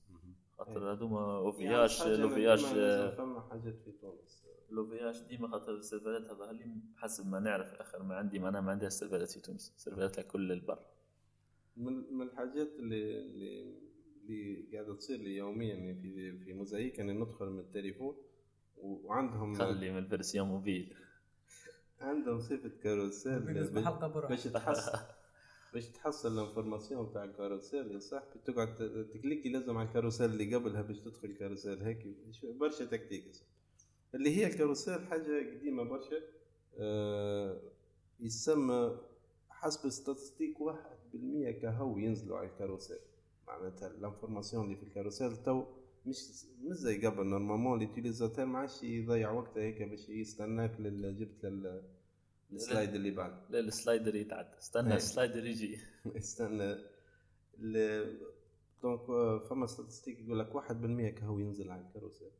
خاطر 0.58 0.92
هذوما 0.92 1.36
أو 1.36 1.52
في 1.52 1.62
يعني 1.62 1.84
اش 1.84 1.98
حاجة 2.00 2.16
لو 2.16 2.26
أنا 2.26 2.34
في 2.34 2.40
ديما 2.40 2.54
اش 2.54 2.64
لازم 2.72 3.16
فما 3.16 3.40
حاجات 3.50 3.74
في 3.84 3.92
تونس. 3.92 4.46
لو 4.70 4.86
في 4.86 5.10
اش 5.10 5.20
ديما 5.22 5.48
خاطر 5.48 5.74
السيرفرات 5.74 6.22
هذا 6.22 6.50
اللي 6.50 6.80
حسب 6.96 7.26
ما 7.26 7.40
نعرف 7.40 7.74
اخر 7.74 8.02
ما 8.02 8.16
عندي 8.16 8.38
معناها 8.38 8.60
ما 8.60 8.70
عندهاش 8.70 8.92
سيرفرات 8.92 9.30
في 9.30 9.40
تونس. 9.40 9.74
سيرفرات 9.76 10.20
كل 10.20 10.52
البر. 10.52 10.78
من 11.76 12.14
من 12.14 12.22
الحاجات 12.26 12.68
اللي 12.78 13.20
اللي 13.20 13.76
اللي 14.24 14.66
قاعدة 14.72 14.94
تصير 14.94 15.18
لي 15.18 15.36
يوميا 15.36 15.94
في 15.94 16.38
في 16.44 16.52
موزايك 16.52 17.00
إني 17.00 17.12
ندخل 17.12 17.46
من 17.46 17.60
التليفون 17.60 18.16
وعندهم 18.76 19.54
خلي 19.54 19.90
من 19.90 19.98
ال 19.98 20.05
version 20.05 20.48
mobile. 20.48 20.94
عندهم 22.00 22.40
صفة 22.40 22.70
carousel 22.82 23.40
باش 24.28 24.44
تحصل 24.44 24.98
باش 25.76 25.88
تحصل 25.88 26.38
l'information 26.38 27.12
تاع 27.12 27.24
ال 27.24 27.32
carousel 27.32 27.90
يا 27.92 27.98
صاحبي 27.98 28.38
تقعد 28.44 28.74
ت 29.14 29.19
cliqui 29.19 29.48
لازم 29.48 29.76
على 29.76 29.88
ال 29.88 29.93
carousel 29.93 30.30
اللي 30.30 30.54
قبلها 30.54 30.82
باش 30.82 31.00
تدخل 31.00 31.28
ال 31.28 31.34
carousel 31.34 31.82
هيك 31.82 32.06
برشا 32.44 32.84
تكتيك. 32.84 33.24
اللي 34.14 34.36
هي 34.36 34.46
ال 34.46 34.53
carousel 34.53 35.06
حاجة 35.06 35.56
قديمة 35.56 35.82
برشا 35.82 36.16
آه 36.78 37.60
يسمى 38.20 38.98
حسب 39.50 39.88
statistiques 39.90 40.60
واحد 40.60 40.96
بالمية 41.12 41.50
كهو 41.50 41.98
ينزلوا 41.98 42.38
على 42.38 42.48
ال 42.48 42.53
carousel. 42.53 42.98
معناتها 43.46 43.88
l'information 43.88 44.64
اللي 44.64 44.76
في 44.76 44.82
ال 44.82 44.88
carousel 44.88 45.36
تو 45.36 45.64
مش 46.06 46.18
مش 46.64 46.76
زي 46.76 47.06
قبل. 47.06 47.26
normalement 47.26 47.78
l'utilisateur 47.78 48.44
ما 48.44 48.58
عادش 48.58 48.82
يضيع 48.82 49.30
وقته 49.30 49.60
هيك 49.60 49.82
باش 49.82 50.08
يستناك 50.08 50.80
جبت 50.80 51.44
ال 52.52 52.59
slide 52.59 52.94
اللي 52.94 53.10
بعد. 53.10 53.40
لا 53.50 53.58
ال 53.58 53.66
slider 53.66 54.14
يتعدى 54.14 54.58
استنى. 54.58 54.94
ال 54.94 55.02
slider 55.02 55.46
يجي. 55.46 55.78
استنى. 56.18 56.76
donc 58.82 59.00
فما 59.50 59.66
statistiques 59.66 60.20
يقول 60.20 60.38
لك 60.38 60.50
1% 60.56 61.18
كهو 61.18 61.38
ينزل 61.38 61.70
على 61.70 61.80
ال 61.82 61.87
carousel. 61.87 62.30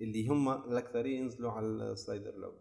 اللي 0.00 0.28
هم 0.28 0.48
الاكثريه 0.72 1.18
ينزلوا 1.18 1.50
على 1.52 1.66
ال 1.66 1.75
slider 1.75 2.30
الأول 2.30 2.60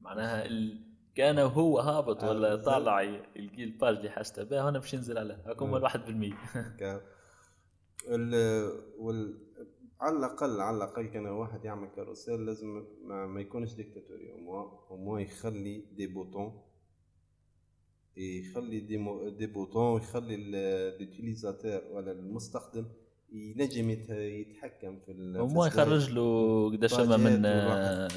معناها 0.00 0.46
ال... 0.46 0.84
كان 1.14 1.38
هو 1.38 1.78
هابط 1.78 2.24
ولا. 2.24 2.56
طالع 2.56 3.02
يلقي 3.02 3.64
ال 3.64 3.70
page 3.70 3.96
اللي 3.96 4.10
حاجته 4.10 4.42
بها 4.44 4.68
أنا 4.68 4.78
باش 4.78 4.94
ننزل 4.94 5.18
عليه. 5.18 5.42
هاكم 5.46 5.74
ك- 6.80 7.02
ال 8.08 8.34
وال 8.98 9.47
على 10.00 10.16
الأقل 10.16 10.60
على 10.60 10.76
الأقل 10.76 11.06
كان 11.06 11.26
واحد 11.26 11.64
يعمل 11.64 11.88
carousel 11.96 12.46
لازم 12.46 12.84
ما, 13.04 13.26
ما 13.26 13.40
يكونش 13.40 13.74
ديكتاتوري. 13.74 14.32
وما 14.90 15.20
يخلي 15.20 15.84
des 15.96 16.06
boutons 16.06 16.62
يخلي 18.16 18.80
des, 18.80 18.96
مو 18.96 19.28
des 19.28 19.46
boutons 19.46 19.94
ويخلي 19.94 20.34
l'utilisateur 20.34 21.80
ولا 21.92 22.12
المستخدم 22.12 22.86
ينجم 23.32 23.90
يت- 23.90 24.10
يتحكم 24.10 24.98
في 25.06 25.12
ال 25.12 25.17
slide. 25.17 25.50
يخرج 25.66 26.10
له 26.12 26.70
قداش 26.72 26.94
ما 27.00 27.16
من 27.16 27.44
آه، 27.46 28.08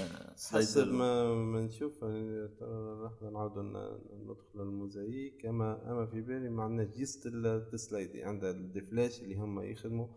حسب 0.52 0.88
ما 0.94 1.34
ما 1.36 1.62
نشوف. 1.62 2.04
لحظة 2.04 3.30
نعاود 3.34 3.58
ندخل 3.58 4.62
الموزايك 4.62 5.46
اما 5.46 5.92
أما 5.92 6.06
في 6.06 6.22
بالي 6.22 6.50
ما 6.50 6.64
عندناش 6.64 6.88
geste 6.88 7.25
ال 7.74 7.81
slide 7.81 8.18
عندها 8.18 8.52
ال 8.51 8.58
des 8.58 8.77
flèches 8.77 9.22
اللي 9.22 9.36
هم 9.36 9.62
يخدموا. 9.62 10.08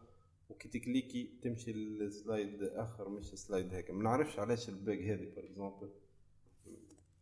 وكي 0.49 0.69
ت 0.69 0.78
cliqui 0.78 1.31
تمشي 1.43 1.71
ال 1.71 1.86
slide 1.86 2.63
آخر 2.63 3.09
مش 3.09 3.25
slide 3.25 3.75
هيك. 3.75 3.91
ما 3.91 4.03
نعرفش 4.03 4.39
علاش 4.39 4.69
ال 4.69 4.75
page 4.75 4.99
هذه 5.03 5.29
par 5.37 5.45
exemple 5.45 5.91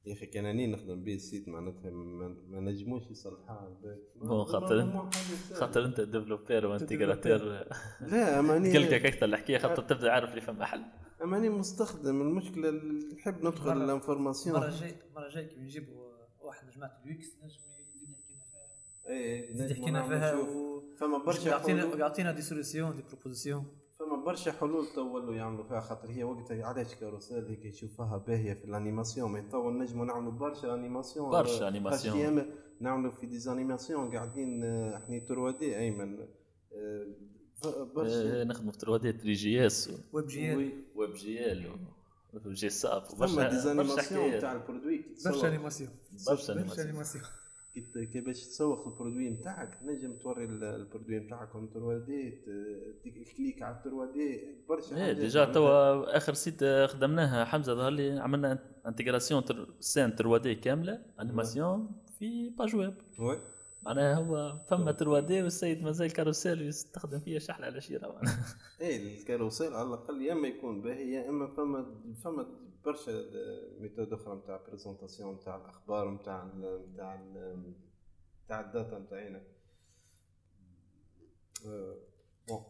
يا 0.06 0.12
أخي 0.12 0.26
كان 0.26 0.44
أني 0.44 0.66
نخدم 0.66 1.04
به 1.04 1.14
ال 1.14 1.21
site 1.21 1.48
معناتها 1.48 1.90
ما, 1.90 2.60
نجموش 2.60 3.02
يصلحها 3.10 3.76
bon 4.16 4.44
خاطر 4.44 5.10
خاطر 5.52 5.84
أنت 5.84 6.00
développeur 6.00 6.66
و 6.66 6.72
intégrateur 6.72 7.38
لا 8.00 8.38
أما 8.38 8.56
اني 8.56 8.72
تلقى 8.72 8.96
أكثر 9.08 9.26
الحكاية 9.26 9.58
خاطر 9.58 9.82
تبدأ 9.82 10.10
عارف 10.12 10.30
اللي 10.30 10.40
فما 10.40 10.64
حل. 10.64 10.82
أما 11.22 11.36
أني 11.36 11.48
مستخدم 11.48 12.20
المشكلة 12.20 12.68
اللي 12.68 13.14
نحب 13.14 13.44
ندخل 13.46 13.64
مرة- 13.70 13.72
l'information. 13.76 14.56
المره 14.56 14.68
الجاي 14.68 14.94
المره 15.10 15.26
الجاي 15.26 15.44
كي 15.46 15.60
نجيبوا 15.60 16.12
واحد 16.40 16.66
من 16.66 16.72
جماعة 16.72 17.00
ال 17.04 17.16
UX 17.16 17.36
نجم 17.44 17.60
يزيد 17.78 18.10
يحكينا 18.10 18.42
فيها. 18.50 19.12
إيه 19.14 19.50
يزيد 19.50 19.78
نعمل 19.90 20.08
فيها 20.08 20.32
فما 21.02 21.18
برشا 21.18 21.48
يعطينا 21.48 21.82
حلول. 21.82 22.00
يعطينا 22.00 22.32
des 22.32 22.42
solutions 22.42 22.96
des 22.96 23.02
propositions 23.02 23.66
فما 23.98 24.24
برشا 24.24 24.52
حلول 24.52 24.86
تو 24.94 25.32
يعملوا 25.32 25.64
فيها 25.64 25.80
خاطر 25.80 26.10
هي 26.10 26.24
وقتها 26.24 26.64
علاش 26.66 26.94
carousel 26.94 27.44
هيك 27.46 27.64
يشوفها 27.64 28.16
باهية 28.16 28.54
في 28.54 28.64
l'animation. 28.64 29.32
ما 29.32 29.40
تو 29.40 29.70
نجموا 29.70 30.04
نعملوا 30.04 30.32
برشا 30.32 30.74
animations. 30.74 31.30
برشا 31.30 31.68
animations. 31.68 32.16
أيام 32.16 32.46
نعملوا 32.80 33.12
في 33.12 33.26
des 33.26 33.47
animations 33.47 34.16
قاعدين 34.16 34.64
آه، 34.64 34.96
إحنا 34.96 35.18
3D 35.18 35.78
même. 35.78 36.18
آه، 36.20 37.06
آه، 37.64 37.82
برشا. 37.94 38.44
نخدموا 38.44 38.72
في 38.72 38.78
3D 38.78 39.12
3JS. 39.12 39.90
ويب 40.12 40.26
جي 40.26 40.52
إل. 40.52 40.56
وي. 40.56 40.72
ويب 40.94 41.14
جي 41.14 41.52
إل. 41.52 41.70
و 42.46 42.54
je 42.54 42.70
sais 42.70 42.90
pas 42.90 43.04
فما 43.04 43.18
برشا 43.18 43.48
des 43.50 43.71
animations 43.71 44.40
تاع 44.40 44.52
ال 44.52 44.58
produit. 44.58 45.04
برشا 45.24 45.48
animation 45.48 45.90
برشا. 46.28 46.52
animation 46.52 47.24
كي 48.12 48.20
باش 48.20 48.46
تسوق 48.46 48.86
ال 48.86 48.92
produit 48.92 49.30
نتاعك 49.30 49.78
نجم 49.82 50.12
توري 50.16 50.44
ال- 50.44 50.64
ال 50.64 50.71
produit 50.71 51.18
نتاعك 51.18 51.54
en 51.54 51.68
3D 51.74 52.30
كليك 53.36 53.62
على 53.62 53.80
3D 53.84 54.40
برشا 54.68 54.96
إيه 55.06 55.12
déjà. 55.12 55.44
توا 55.44 56.16
آخر 56.16 56.32
site 56.34 56.64
خدمناها 56.64 57.44
حمزة 57.44 57.74
ظهر 57.74 57.90
لي 57.90 58.18
عملنا 58.20 58.58
intégration 58.86 59.42
scène 59.80 60.10
3D 60.10 60.54
كاملة 60.54 61.02
animation 61.20 61.90
في 62.18 62.48
page 62.48 62.76
web 62.76 62.94
oui 63.18 63.38
معناها 63.82 64.14
هو 64.14 64.58
فما 64.68 64.92
3D 64.92 65.20
وال 65.20 65.42
site 65.42 65.82
مازال 65.82 66.12
carrousel 66.12 66.62
يستخدم 66.62 67.18
فيها 67.18 67.38
شحله 67.38 67.66
على 67.66 67.80
شيرة. 67.80 68.20
إيه 68.80 69.18
ال 69.18 69.24
carrousel 69.24 69.74
على 69.74 69.88
الأقل 69.88 70.22
يا 70.22 70.32
إما 70.32 70.48
يكون 70.48 70.82
باهي 70.82 71.12
يا 71.12 71.28
إما 71.28 71.46
فما 71.46 72.00
فما 72.24 72.46
برشا 72.84 73.10
méthodes 73.80 74.12
أخرى 74.12 74.34
نتاع 74.36 74.60
présentation 74.68 75.34
نتاع 75.34 75.56
الأخبار 75.56 76.10
نتاع 76.10 76.44
نتاع 76.92 77.20
نتاع 78.44 78.60
ال 78.60 78.68
data 78.68 78.98
نتاعنا 78.98 79.42
آه، 81.66 81.96
bon 82.48 82.62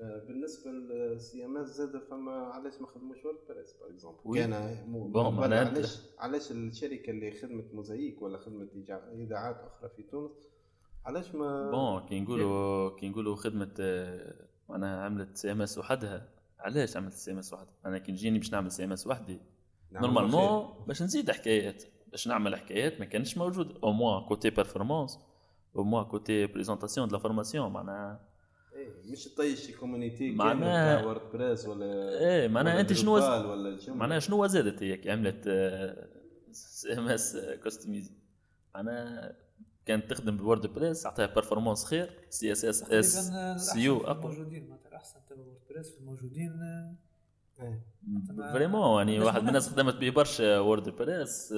آه، 0.00 0.24
بالنسبة 0.28 0.70
لل 0.70 1.44
CMS 1.44 1.68
زاد 1.68 1.98
فما 1.98 2.32
علاش 2.32 2.80
ما 2.80 2.86
خدموش 2.86 3.24
WordPress 3.24 3.72
par 3.72 3.90
exemple. 3.90 4.34
كان 4.34 4.84
bon، 4.92 5.52
علاش 5.52 6.00
علاش 6.18 6.50
الشركة 6.52 7.10
اللي 7.10 7.32
خدمت 7.32 7.74
موزايك 7.74 8.22
ولا 8.22 8.38
خدمت 8.38 8.70
اذاعات 9.12 9.56
أخرى 9.56 9.90
في 9.96 10.02
تونس 10.02 10.49
علاش 11.06 11.34
ما 11.34 11.70
bon 11.70 12.08
كي 12.08 12.20
نقولوا 12.20 12.98
كي 13.00 13.08
نقولوا 13.08 13.36
خدمة 13.36 13.70
آه، 13.80 14.34
معناها 14.68 15.04
عملت 15.04 15.36
CMS 15.36 15.78
وحدها. 15.78 16.28
علاش 16.58 16.96
عملت 16.96 17.14
CMS 17.14 17.52
وحدها؟ 17.52 17.72
أنا 17.86 17.98
كي 17.98 18.12
نجيني 18.12 18.38
باش 18.38 18.52
نعمل 18.52 18.70
CMS 18.72 19.06
وحدي. 19.06 19.40
normalement 19.92 20.68
باش 20.86 21.02
نزيد 21.02 21.30
حكايات. 21.30 21.84
باش 22.10 22.28
نعمل 22.28 22.56
حكايات 22.56 23.00
ما 23.00 23.04
كانتش 23.06 23.38
موجودة. 23.38 23.74
au 23.84 23.92
moins 23.92 24.24
côté 24.28 24.50
performance 24.50 25.18
au 25.76 25.84
moins 25.84 26.04
côté 26.04 26.46
présentation 26.46 27.08
de 27.08 27.16
l'information 27.16 27.72
معناها 27.72 28.20
إيه 28.74 29.12
مش 29.12 29.28
طيش 29.34 29.76
community 29.76 30.32
معناها- 30.32 31.04
WordPress 31.04 31.66
ولا 31.66 32.18
إيه 32.20 32.48
معناها 32.48 32.80
أنت 32.80 32.92
شنو 32.92 33.18
معناها 33.88 34.18
شنو 34.18 34.46
زادت 34.46 34.82
هي 34.82 34.96
كي 34.96 35.10
عملت 35.10 35.44
CMS 36.52 37.36
customized 37.62 38.12
معناها 38.74 39.36
كانت 39.90 40.10
تخدم 40.10 40.36
بال 40.36 40.66
WordPress 40.66 41.06
عطيها 41.06 41.26
performance 41.26 41.84
خير 41.84 42.10
سي 42.28 42.52
اس 42.52 42.64
اس 42.64 42.82
اس 42.82 43.32
سي 43.56 43.80
يو 43.80 43.98
أقوى 43.98 44.32
الموجودين 44.32 44.68
معناتها 44.68 44.88
الاحسن 44.88 45.20
تبع 45.30 45.42
WordPress 45.42 45.90
في 45.94 46.00
الموجودين 46.00 46.52
آه، 46.62 46.94
إيه. 47.60 47.82
vraiment 48.52 48.98
يعني 48.98 49.20
واحد 49.20 49.42
من 49.42 49.48
الناس؟ 49.48 49.68
خدمت 49.68 49.94
به 49.94 50.10
برشا 50.10 50.58
WordPress 50.58 51.54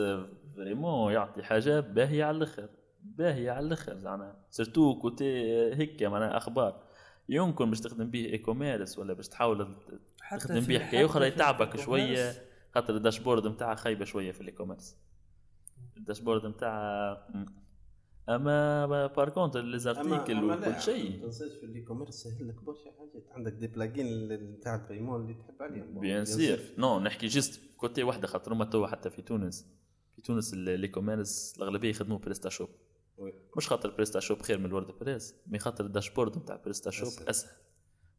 vraiment 0.56 1.12
يعطي 1.12 1.42
حاجة 1.42 1.80
باهية 1.80 2.24
على 2.24 2.36
الآخر 2.36 2.68
باهية 3.02 3.50
على 3.50 3.66
الآخر 3.66 3.98
زعما 3.98 4.36
surtout 4.50 4.98
côté 4.98 5.42
هيك 5.74 6.02
معناها 6.02 6.36
أخبار 6.36 6.82
يمكن 7.28 7.70
باش 7.70 7.80
تخدم 7.80 8.10
به 8.10 8.26
e-commerce 8.26 8.98
ولا 8.98 9.12
باش 9.12 9.28
تحاول 9.28 9.76
تخدم 10.38 10.60
به 10.60 10.78
حكاية 10.78 11.06
أخرى 11.06 11.26
يتعبك 11.26 11.76
شوية 11.76 12.32
خاطر 12.74 12.96
ال 12.96 13.01
dashboard 13.01 13.46
نتاعها 13.46 13.74
خايبة 13.74 14.04
شوية 14.04 14.32
في 14.32 14.40
ال 14.40 14.52
e-commerce 14.52 14.96
ال 15.96 16.01
dashboard 16.01 16.46
نتاعها. 16.46 17.28
أما 18.28 19.06
par 19.06 19.28
contre 19.28 19.60
les 19.60 19.66
أما 19.68 19.76
articles 19.78 20.08
أما 20.36 20.52
لا 20.52 20.58
وكل 20.58 20.70
ما 20.70 20.78
شيء 20.78 21.22
تنساش 21.22 21.52
في 21.52 21.66
ال 21.66 21.80
e-commerce 21.82 22.14
سهل 22.14 22.48
لك 22.48 22.62
برشا 22.62 22.90
حاجات 22.98 23.24
عندك 23.30 23.52
des 23.52 23.66
plugins 23.66 24.28
نتاع 24.32 24.74
ال 24.74 24.79
paiement 24.79 25.20
اللي 25.22 25.34
تحب 25.34 25.62
عليهم. 25.62 26.00
bien 26.00 26.24
sûr 26.24 26.74
non 26.78 26.98
نحكي 27.00 27.26
juste 27.26 27.60
côté 27.76 28.02
واحدة 28.02 28.26
خاطر. 28.26 28.52
هما 28.52 28.64
توا 28.64 28.86
حتى 28.86 29.10
في 29.10 29.22
تونس. 29.22 29.66
في 30.16 30.22
تونس 30.22 30.54
ال- 30.54 30.80
الe-commerce 30.80 31.54
الأغلبية 31.56 31.90
يخدموا 31.90 32.18
PrestaShop. 32.18 32.68
مش 33.56 33.68
خاطر 33.68 33.90
PrestaShop 33.90 34.42
خير 34.42 34.58
من 34.58 34.66
ال 34.66 34.86
WordPress 35.00 35.34
mais 35.46 35.58
خاطر 35.58 35.84
ال 35.84 35.90
dashboard 35.90 36.38
نتاع 36.38 36.56
PrestaShop. 36.56 37.28
أسهل. 37.28 37.50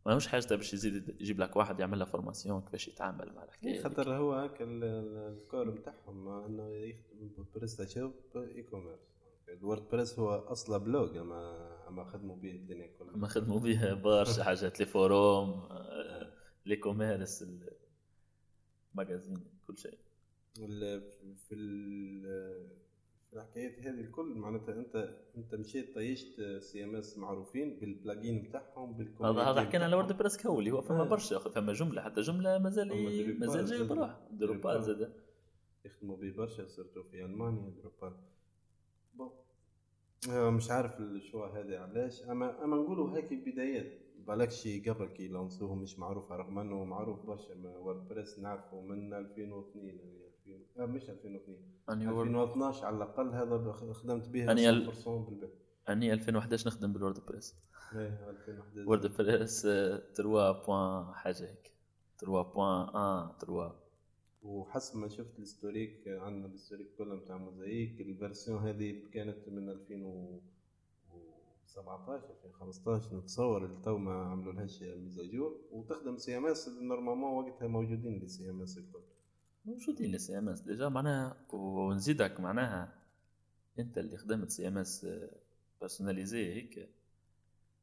ما 0.05 0.15
مش 0.15 0.27
حاجة 0.27 0.55
باش 0.55 0.73
يزيد 0.73 1.15
يجيب 1.21 1.39
لك 1.39 1.55
واحد 1.55 1.79
يعمل 1.79 1.99
له 1.99 2.05
formation 2.05 2.61
كيفاش 2.61 2.87
يتعامل 2.87 3.33
مع 3.35 3.43
الحكاية. 3.43 3.81
خاطر 3.83 4.15
هو 4.17 4.33
هكا 4.33 4.63
ال- 4.63 4.83
ال 5.43 5.49
core 5.49 5.71
نتاعهم 5.71 6.27
إنه 6.27 6.69
يخدم 6.69 7.45
PrestaShop 7.55 8.63
e-commerce 8.63 9.08
ال 9.08 9.12
WordPress 9.49 10.19
هو 10.19 10.29
أصلا 10.29 10.77
blog 10.77 11.17
أما 11.17 11.69
أما 11.87 12.03
خدموا 12.03 12.35
به 12.35 12.51
الدنيا 12.51 12.87
كلها 12.99 13.17
ما 13.17 13.27
خدموا 13.27 13.59
بها 13.59 13.93
برشا 13.93 14.43
حاجات 14.43 14.79
les 14.79 14.85
forums 14.85 15.49
آه، 15.49 16.31
l'e-commerce 16.65 16.75
ال 16.75 17.45
magasins 18.93 19.43
كل 19.67 19.77
شيء 19.77 19.97
في 20.55 20.65
ال- 20.65 21.35
في 21.37 21.55
الحكايات 23.33 23.79
هذه 23.79 23.99
الكل 24.01 24.33
معناتها 24.35 24.75
أنت 24.75 25.19
أنت 25.37 25.55
مشيت 25.55 25.95
طيشت 25.95 26.41
CMS 26.59 27.17
معروفين 27.17 27.79
بال 27.79 27.92
plugins 27.92 28.35
نتاعهم 28.43 28.93
هذا 29.21 29.41
هذا 29.41 29.61
حكينا 29.61 29.83
على 29.85 29.95
وورد 29.95 30.17
بريس 30.17 30.37
كولي 30.41 30.71
هو 30.71 30.81
فما 30.81 31.01
آه. 31.01 31.07
برشا 31.09 31.39
فما 31.39 31.73
جملة 31.73 32.01
حتى 32.01 32.21
جملة 32.21 32.57
مازال 32.57 32.87
مازال 33.39 33.65
جاي 33.65 33.77
زاد. 33.77 33.87
بروح 33.87 34.19
دروبال. 34.31 34.83
زاد 34.83 35.13
يخدموا 35.85 36.17
به 36.17 36.31
برشا 36.31 36.67
سيرتو 36.67 37.03
في 37.03 37.25
ألمانيا 37.25 37.69
دروبال 37.69 38.17
مش 40.29 40.71
عارف 40.71 40.99
الشوا 40.99 41.47
هذا 41.47 41.79
علاش. 41.79 42.23
اما 42.23 42.63
أما 42.63 42.75
نقولوا 42.75 43.17
هيك 43.17 43.33
بدايات 43.33 43.99
بالكش 44.27 44.67
قبل 44.89 45.05
كي 45.05 45.27
لانسوه 45.27 45.75
مش 45.75 45.99
معروفه 45.99 46.35
رغم 46.35 46.59
أنه 46.59 46.83
معروف 46.83 47.25
برشا 47.25 47.53
ما 47.53 47.77
وورد 47.77 48.07
بريس 48.07 48.39
نعرفه 48.39 48.81
من 48.81 49.13
2002 49.13 49.85
يعني 49.87 50.25
2000 50.47 50.81
آه 50.83 50.85
مش 50.85 51.09
2002 51.09 51.57
أني 51.89 52.07
وورد 52.07 52.27
2012 52.27 52.85
على 52.85 52.95
الأقل 52.97 53.29
هذا 53.29 53.71
خدمت 53.93 54.29
به 54.29 54.51
أني 54.51 54.69
ال- 54.69 54.91
100% 54.93 55.07
بالبيت. 55.07 55.53
أني 55.89 56.13
2011 56.13 56.67
نخدم 56.67 56.93
بال 56.93 57.19
WordPress 57.25 57.55
إيه 57.95 58.29
2011 58.29 58.87
WordPress 58.87 59.61
3 59.61 60.51
point 60.51 61.13
حاجة 61.13 61.43
هيك. 61.49 61.71
3 62.17 62.41
point 62.41 62.87
1 62.95 63.41
3 63.41 63.82
وحسب 64.43 64.97
ما 64.97 65.07
شفت 65.07 65.37
ال 65.37 65.44
historique 65.44 66.07
عندنا 66.07 66.45
ال 66.45 66.49
historique 66.49 66.87
كله 66.97 67.15
نتاع 67.15 67.37
موزايك 67.37 68.01
ال 68.01 68.10
version 68.10 68.67
هذه 68.67 69.01
كانت 69.13 69.49
من 69.49 69.69
2017 69.69 72.23
2015 72.45 73.17
نتصور 73.17 73.65
اللي 73.65 73.81
تو 73.81 73.97
ما 73.97 74.13
عملوا 74.13 74.53
لهاش 74.53 74.83
mise 74.83 75.18
à 75.18 75.27
jour 75.27 75.61
وتخدم 75.71 76.17
CMS 76.17 76.69
normalement 76.69 77.45
وقتها 77.45 77.67
موجودين 77.67 78.19
les 78.19 78.49
CMS 78.49 78.77
الكل. 78.77 79.01
موجودين 79.65 80.15
ال 80.15 80.37
CMS 80.37 80.61
déjà 80.61 80.89
معناها 80.89 81.45
ونزيدك 81.53 82.39
معناها 82.39 82.99
أنت 83.79 83.97
اللي 83.97 84.17
خدمت 84.17 84.49
CMS 84.49 85.07
personnalisé 85.79 86.53
هيك. 86.53 86.89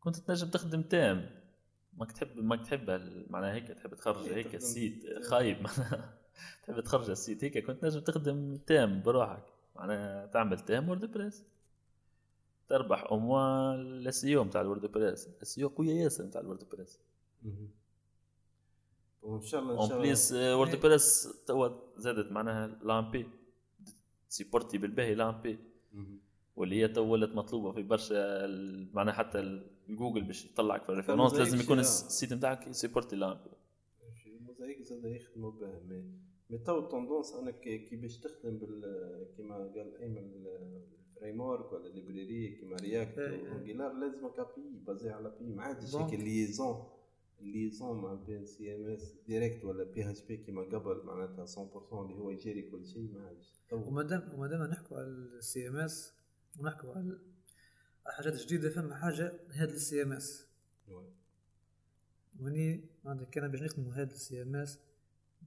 كنت 0.01 0.17
تنجم 0.17 0.51
تخدم 0.51 0.83
thème. 0.83 1.41
ماك 1.93 2.13
تحب 2.13 2.37
ماك 2.37 2.61
تحب 2.61 2.91
معناها 3.31 3.55
هيك 3.55 3.69
تحب 3.69 3.95
تخرج 3.95 4.29
إيه، 4.29 4.35
هيك 4.35 4.55
ال 4.55 4.63
site. 4.63 5.05
خايب 5.23 5.57
معناها. 5.57 6.20
تحب 6.63 6.81
تخرج 6.81 7.11
ال 7.11 7.18
site 7.18 7.45
هيك 7.45 7.67
كنت 7.67 7.85
نجم 7.85 8.01
تخدم 8.01 8.57
thème 8.57 9.03
بروحك. 9.03 9.45
معناها 9.77 10.27
تعمل 10.27 10.61
thème 10.61 10.89
WordPress 10.89 11.45
تربح 12.69 13.05
au 13.05 13.19
moins 13.19 13.81
ال 13.81 13.97
SEO 13.97 14.45
نتاع 14.45 14.61
ال 14.61 14.87
WordPress 14.87 15.29
ال 15.43 15.49
SEO 15.49 15.69
قوية 15.69 15.93
ياسر 15.93 16.25
نتاع 16.25 16.41
ال 16.41 16.65
WordPress. 16.73 16.99
وان 19.23 19.43
شاء 19.43 19.61
الله 19.61 19.73
إن 19.75 19.79
شاء 19.79 19.87
الله. 19.87 19.99
plus 19.99 20.33
WordPress 20.33 21.29
توا 21.47 21.69
زادت 21.97 22.33
معناها 22.33 22.67
l'AMP. 22.83 23.27
supporter 24.29 24.79
بالباهي 24.79 25.15
l'AMP. 25.15 25.59
واللي 26.57 26.83
هي 26.83 26.89
تو 26.89 27.03
ولات 27.03 27.35
مطلوبة 27.35 27.73
في 27.73 27.83
برشا 27.83 28.47
معناها 28.93 29.15
حتى 29.15 29.63
جوجل 29.89 30.23
باش 30.23 30.45
يطلعك 30.45 30.85
في 30.85 31.13
موزايك 31.13 31.41
لازم 31.41 31.61
يكون 31.61 31.79
ال 31.79 31.90
site 31.90 32.33
نتاعك 32.33 32.67
ي 32.67 32.72
supporter 32.72 33.17
l'AMP. 33.17 33.51
الموزايك 34.27 34.83
زاد 34.83 35.05
يخدموا 35.05 35.51
بها 35.51 35.81
mais 36.51 36.59
تو 36.59 36.79
ال 36.79 36.85
tendance 36.85 37.33
أنا 37.35 37.51
كي 37.51 37.97
باش 37.97 38.19
تخدم 38.19 38.59
بال 38.59 39.27
كيما 39.37 39.55
قال 39.57 39.97
ايمن 39.97 40.47
ال 41.17 41.41
framework 41.41 41.73
ولا 41.73 41.87
ال 41.87 41.95
library 41.95 42.49
كيما 42.49 42.77
React 42.77 43.19
إيه. 43.19 43.51
و 43.53 43.58
Angular 43.58 43.93
لازمك 43.93 44.39
API 44.39 44.79
basé 44.87 45.11
على 45.11 45.37
PHP 45.41 45.55
ما 45.55 45.63
عادش. 45.63 45.97
هيك 45.97 46.15
ال 46.15 46.24
liaison 46.24 46.85
ال 47.41 47.48
liaison 47.48 48.01
مع 48.03 48.15
بين 48.15 48.47
CMS 48.47 49.15
direct 49.27 49.65
ولا 49.65 49.85
PHP 49.85 50.37
كيما 50.37 50.63
قبل 50.63 51.03
معناتها 51.05 51.47
100% 51.47 51.93
اللي 51.93 52.15
هو 52.15 52.31
يجري 52.31 52.63
كل 52.63 52.87
شيء 52.87 53.11
ما 53.13 53.27
عادش 53.27 53.53
تو 53.69 53.77
ومادام 53.77 54.33
ومادام 54.35 54.63
نحكوا 54.63 54.97
على 54.97 55.07
ال 55.07 55.69
CMS 55.69 56.15
ونحكوا 56.61 56.91
على 56.91 57.19
على 58.07 58.15
حاجات 58.17 58.35
جديدة 58.35 58.71
فما 58.71 58.95
حاجة 58.95 59.33
هاد 59.51 59.69
ال 59.69 60.03
CMS 60.03 60.47
واني 62.41 62.85
معناتها 63.05 63.25
كان 63.31 63.49
باش 63.51 63.63
نخدموا 63.63 63.93
هاد 63.93 64.11
ال 64.11 64.43
CMS 64.43 64.79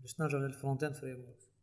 باش 0.01 0.21
نرجع 0.21 0.37
لل 0.37 0.46
front-end 0.46 0.83
framework. 0.83 1.53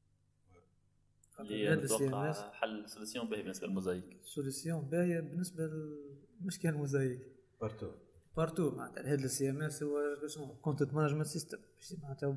اللي 1.40 1.74
نتوقع 1.74 2.52
حل 2.52 2.88
solution 2.88 3.28
باهي 3.28 3.42
بالنسبة 3.42 3.66
للموزايك 3.66 4.04
solution 4.24 4.80
باهيه 4.80 5.20
بالنسبة 5.20 5.66
للمشكله 5.66 6.70
الموزايك 6.70 7.20
partout 7.60 7.90
partout 8.36 8.70
معناتها 8.70 9.12
هذا 9.12 9.24
ال 9.24 9.50
CMS 9.50 9.82
هو 9.82 10.54
content 10.62 10.94
management 10.94 11.26
system 11.26 11.58
معناتها 12.02 12.36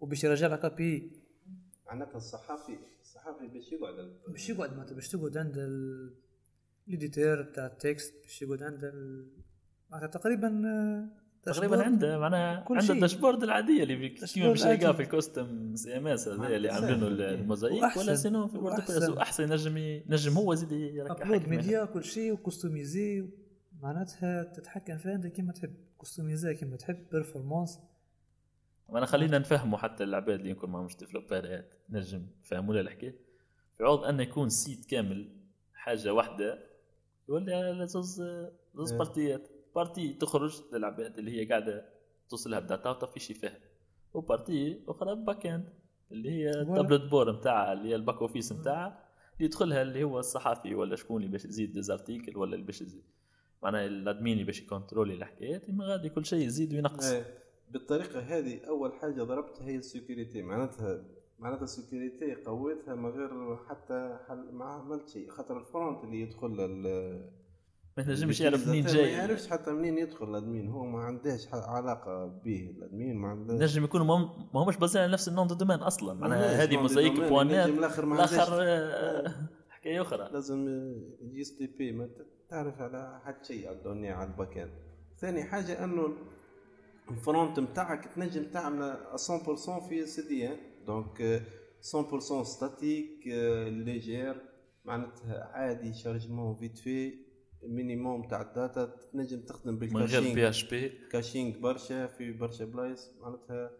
وباش 0.00 0.24
يرجع 0.24 0.46
لك 0.46 0.64
API 0.64 1.12
معناتها 1.86 2.16
الصحافي 2.16 2.78
الصحافي 3.00 3.46
باش 3.46 3.72
يقعد 3.72 4.18
باش 4.28 4.50
يقعد 4.50 4.72
معناتها 4.72 4.94
باش 4.94 5.08
تقعد 5.08 5.36
عند 5.36 5.58
ال 6.86 6.94
editor 6.94 7.42
بتاع 7.42 7.66
ال 7.66 7.76
text 7.76 8.14
باش 8.22 8.42
يقعد 8.42 8.62
عند 8.62 8.84
ال... 8.84 9.28
معناتها 9.90 10.18
تقريبا 10.18 10.48
تقريبا. 11.42 11.82
عنده 11.82 12.18
معناها 12.18 12.64
عنده. 12.70 12.94
ال 12.94 12.99
dashboard 12.99 13.42
العادية 13.42 13.82
اللي 13.82 13.96
باش 13.96 14.32
تلقاه 14.32 14.68
عادي. 14.68 14.92
في 14.92 15.02
ال 15.02 15.13
custom 15.13 15.76
CMS 15.76 16.28
هذا 16.28 16.56
اللي 16.56 16.68
عاملينه 16.70 17.00
سهل. 17.00 17.22
الموزايك. 17.22 17.96
ولا 17.96 18.14
sinon 18.14 18.48
في 18.48 18.54
ال 18.54 18.74
WordPress. 18.88 19.08
وأحسن 19.08 19.42
ينجم 19.42 19.76
ينجم 19.76 20.32
هو 20.32 20.52
يزيد 20.52 20.72
يركب 20.72 21.48
ميديا 21.48 21.84
كل 21.84 22.04
شيء 22.04 22.32
و 22.32 22.42
customisé 22.42 23.28
معناتها 23.80 24.42
تتحكم 24.42 24.96
فيها 24.96 25.14
انت 25.14 25.26
كيما 25.26 25.52
تحب 25.52 25.74
customiser 26.02 26.54
كيما 26.54 26.76
تحب 26.76 27.06
performance 27.12 27.80
أنا 28.90 29.06
خلينا 29.06 29.38
نفهموا 29.38 29.78
حتى 29.78 30.04
العباد 30.04 30.38
اللي 30.40 30.50
يكون 30.50 30.70
معهمش 30.70 30.96
ديفلوبرات 30.96 31.74
نجم 31.90 32.26
يفهموا 32.44 32.74
لها 32.74 32.82
الحكاية 32.82 33.14
في 33.78 33.84
عوض 33.84 34.04
أن 34.04 34.20
يكون 34.20 34.48
site 34.48 34.84
كامل 34.84 35.28
حاجة 35.74 36.14
واحدة 36.14 36.58
يولي 37.28 37.54
على 37.54 37.86
زوز 37.86 38.22
زوز 38.74 38.92
إيه. 38.92 38.98
بارتيات 38.98 39.48
partie 39.78 40.12
تخرج 40.12 40.62
للعباد 40.72 41.18
اللي 41.18 41.30
هي 41.30 41.44
قاعدة 41.44 41.88
توصلها 42.28 42.58
ال 42.58 42.64
data 42.64 42.90
وت 42.90 42.99
afficher 42.99 43.34
فيها 43.34 43.58
و 44.14 44.24
partie 44.24 44.82
أخرى 44.88 45.14
back-end 45.14 45.68
اللي 46.12 46.30
هي. 46.30 46.50
ال 46.50 46.56
tableau 46.56 46.98
de 46.98 47.10
bord 47.10 47.32
نتاعها 47.32 47.72
اللي 47.72 47.88
هي 47.88 47.94
ال 47.94 47.98
back 47.98 48.16
office 48.22 48.52
نتاعها 48.52 49.08
اللي 49.34 49.44
يدخلها 49.44 49.82
اللي 49.82 50.02
هو 50.02 50.18
الصحفي 50.18 50.74
ولا 50.74 50.96
شكون 50.96 51.20
اللي 51.22 51.32
باش 51.32 51.44
يزيد 51.44 51.72
des 51.72 51.90
articles 51.90 52.38
ولا 52.38 52.54
اللي 52.54 52.66
باش 52.66 52.82
يزيد 52.82 53.02
معناها 53.62 53.86
ال 53.86 53.94
admin 53.94 54.32
اللي 54.32 54.44
باش 54.44 54.60
ي 54.60 54.65
contrôler 54.65 55.14
الحكايات 55.14 55.70
ما 55.70 55.84
غادي 55.84 56.08
كل 56.08 56.26
شيء 56.26 56.46
يزيد 56.46 56.74
وينقص 56.74 57.12
إيه. 57.12 57.38
بالطريقة 57.70 58.20
هذه 58.20 58.60
أول 58.68 58.92
حاجة 58.92 59.22
ضربتها 59.22 59.68
هي 59.68 59.76
ال 59.76 59.83
security 59.83 60.42
معناتها 60.42 61.04
معناتها 61.38 61.64
ال 61.64 61.72
security 61.72 62.34
قويتها 62.34 62.94
من 62.94 63.10
غير 63.10 63.56
حتى 63.56 64.18
حل 64.28 64.52
ما 64.52 64.64
عملت 64.64 65.08
شيء 65.08 65.30
خاطر 65.30 65.58
ال 65.60 65.67
front 65.67 66.04
اللي 66.04 66.20
يدخل 66.20 66.56
ما 67.98 68.04
تنجمش 68.04 68.40
يعرف 68.40 68.68
منين 68.68 68.84
ما 68.84 68.90
جاي. 68.92 69.12
يعرفش 69.12 69.48
حتى 69.48 69.70
منين 69.70 69.98
يدخل 69.98 70.30
ال 70.30 70.35
admin. 70.35 70.68
هو 70.70 70.84
ما 70.84 70.98
عندهش 71.02 71.48
علاقة 71.52 72.26
به 72.44 72.74
ال 72.76 72.83
admin 72.83 73.16
ما 73.16 73.28
عندهش 73.28 73.62
نجم 73.76 73.84
يكونوا 73.84 74.06
ما 74.06 74.14
هم- 74.14 74.48
ما 74.54 74.60
همش 74.64 74.76
basés 74.76 75.02
على 75.02 75.12
نفس 75.12 75.28
ال 75.28 75.33
nom 75.33 75.46
de 75.46 75.54
domaine 75.54 75.78
أصلا. 75.78 76.14
معناها 76.14 76.62
هذه 76.62 76.76
موزايك 76.76 77.20
بوانات 77.20 77.68
الآخر 77.68 78.06
ما 78.06 78.14
الآخر 78.14 78.48
آه، 78.62 79.34
حكاية 79.70 80.02
أخرى. 80.02 80.28
لازم 80.32 80.68
اس 81.40 81.56
تي 81.56 81.66
بي 81.66 81.92
ما 81.92 82.08
تعرف 82.50 82.80
على 82.80 83.20
حد 83.24 83.44
شيء 83.44 83.68
على 83.68 83.76
الدنيا 83.76 84.14
على 84.14 84.30
الباك 84.30 84.58
اند 84.58 84.70
ثاني 85.18 85.44
حاجة 85.44 85.84
إنه 85.84 86.08
الفرونت 87.10 87.60
نتاعك 87.60 88.04
تنجم 88.14 88.44
تعمل 88.44 88.96
100% 89.14 89.88
في 89.88 90.06
سي 90.06 90.22
دي 90.28 90.48
دونك 90.86 91.42
100% 91.82 92.42
ستاتيك 92.42 93.26
ليجير 93.68 94.42
معناتها 94.84 95.44
عادي 95.52 95.94
شارجمون 95.94 96.54
فيت 96.54 96.78
في 96.78 97.14
مينيموم 97.62 98.28
تاع 98.28 98.42
الداتا 98.42 98.96
تنجم 99.12 99.40
تخدم 99.40 99.74
من 99.74 100.02
غير 100.02 100.20
بالكاشينج 100.20 100.34
بي 100.34 100.48
اتش 100.48 100.64
بي 100.64 100.88
كاشينج 100.88 101.56
برشا 101.56 102.06
في 102.06 102.32
برشا 102.32 102.64
بلايص 102.64 103.10
معناتها 103.20 103.70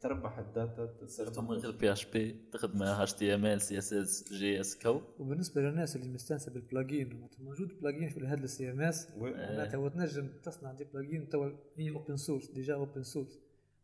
تربح 0.00 0.38
الداتا 0.38 0.94
من 1.40 1.50
غير 1.50 1.70
PHP 1.70 2.48
تخدم 2.52 2.82
اتش 2.82 3.12
تي 3.12 3.34
ام 3.34 3.46
ال 3.46 3.60
سي 3.60 3.78
اس 3.78 3.92
اس 3.92 4.32
جي 4.32 4.60
اس 4.60 4.78
كو 4.82 5.00
وبالنسبة 5.18 5.60
للناس 5.60 5.96
اللي 5.96 6.08
مستانسه 6.08 6.52
بال 6.52 6.71
plugin 6.71 7.28
موجود 7.38 7.80
plugin 7.80 8.08
في 8.08 8.26
هذا 8.26 8.44
ال 8.44 8.70
CMS 8.70 9.10
معناتها 9.16 9.78
وتنجم 9.78 10.28
تصنع 10.42 10.72
des 10.72 10.84
plugins 10.84 11.28
توا 11.28 11.50
هي 11.76 11.90
open 11.90 12.16
source 12.16 12.50
déjà 12.50 12.74
open 12.74 13.02
source 13.02 13.38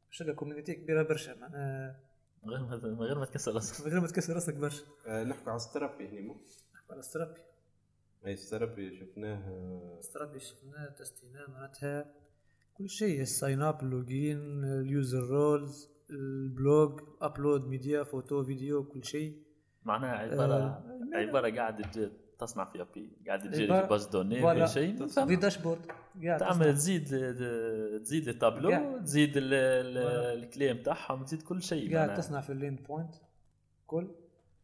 باش 0.09 0.18
تلقى 0.18 0.35
community 0.35 0.75
كبيرة 0.75 1.03
برشا 1.03 1.35
معناها 1.35 2.01
من 2.45 2.51
غير 2.51 2.66
ما 2.66 2.77
من 2.77 3.03
غير 3.03 3.18
ما 3.18 3.25
تكسر 3.25 3.55
راسك. 3.55 3.87
من 3.87 3.92
غير 3.92 4.01
ما 4.01 4.07
تكسر 4.07 4.35
راسك 4.35 4.55
برشا. 4.55 4.85
آه، 5.07 5.25
نحكوا 5.25 5.51
على 5.51 5.59
Strapi 5.61 6.09
هنا 6.09 6.21
مو. 6.21 6.35
نحكوا 6.75 6.95
على 6.95 7.03
Strapi 7.03 7.41
اي 8.27 8.37
Strapi 8.37 8.97
شفناه 8.97 9.35
آه، 9.49 9.99
Strapi 10.01 10.41
شفناه 10.41 10.89
تستيناه 10.89 11.51
معناتها 11.51 12.13
كل 12.75 12.89
شيء 12.89 13.21
الساين 13.21 13.63
اب 13.63 13.83
اللوجين 13.83 14.65
اليوزر 14.65 15.23
رولز 15.31 15.91
البلوج 16.11 17.01
ابلود 17.23 17.67
ميديا 17.67 18.03
فوتو 18.03 18.45
فيديو 18.45 18.85
كل 18.85 19.05
شيء 19.05 19.43
معناها 19.85 20.11
عباره 20.17 20.55
آه، 20.55 21.17
عبارة 21.17 21.51
قاعدة 21.57 21.85
تج- 21.91 22.11
تصنع 22.39 22.65
فيها 22.65 22.87
بي 22.95 23.11
قاعدة 23.27 23.51
تجري 23.51 23.67
في 23.67 23.87
باز 23.89 24.07
دوني. 24.07 24.67
في 24.67 24.73
شيء 24.73 25.07
في 25.27 25.37
داشبورد 25.37 25.87
قاعد 26.25 26.41
تعمل 26.41 26.59
تصنع. 26.61 26.73
تزيد 26.73 27.05
تزيد 28.03 28.29
التابلو 28.29 28.71
قاعد. 28.71 29.05
تزيد 29.05 29.37
ال- 29.37 29.55
ال- 29.55 30.03
فوالا. 30.03 30.33
الكليم 30.33 30.83
تاعهم 30.83 31.25
تزيد 31.25 31.43
كل 31.43 31.63
شيء 31.63 31.95
قاعد. 31.97 32.15
تصنع 32.19 32.41
في 32.41 32.51
اللين 32.53 32.77
بوينت 32.77 33.15
كل 33.87 34.11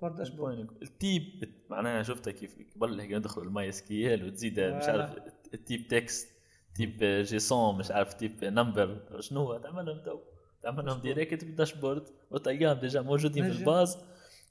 بار 0.03 0.13
داشبورد 0.13 0.69
التيب 0.83 1.55
معناها 1.71 2.03
شفتها 2.03 2.31
كيف 2.31 2.57
قبل 2.77 3.01
هيك 3.01 3.13
ندخلوا 3.13 3.47
الماي 3.47 3.69
اس 3.69 3.83
كي 3.83 4.15
ال 4.15 4.27
وتزيد 4.27 4.61
مش 4.61 4.85
فوالا. 4.85 5.03
عارف 5.03 5.19
التيب 5.55 5.89
تكست 5.89 6.29
تيب 6.75 6.99
جيسون 7.03 7.79
مش 7.79 7.91
عارف 7.91 8.15
تيب 8.15 8.45
نمبر 8.45 9.21
شنو 9.21 9.41
هو؟ 9.41 9.59
تعملهم 9.59 10.03
تو. 10.05 10.21
تعملهم 10.63 11.01
ديريكت 11.01 11.45
بالداشبورد 11.45 12.03
وتلقاهم 12.31 12.79
ديجا 12.79 13.01
موجودين 13.01 13.53
في. 13.53 13.59
الباز 13.59 13.99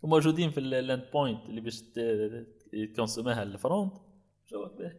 وموجودين 0.01 0.49
في 0.49 0.59
اللاند 0.59 1.03
بوينت 1.13 1.45
اللي 1.45 1.61
باش 1.61 1.83
تكونسوميها 2.93 3.43
الفرونت 3.43 3.93
جوك 4.51 4.77
باهي 4.77 4.97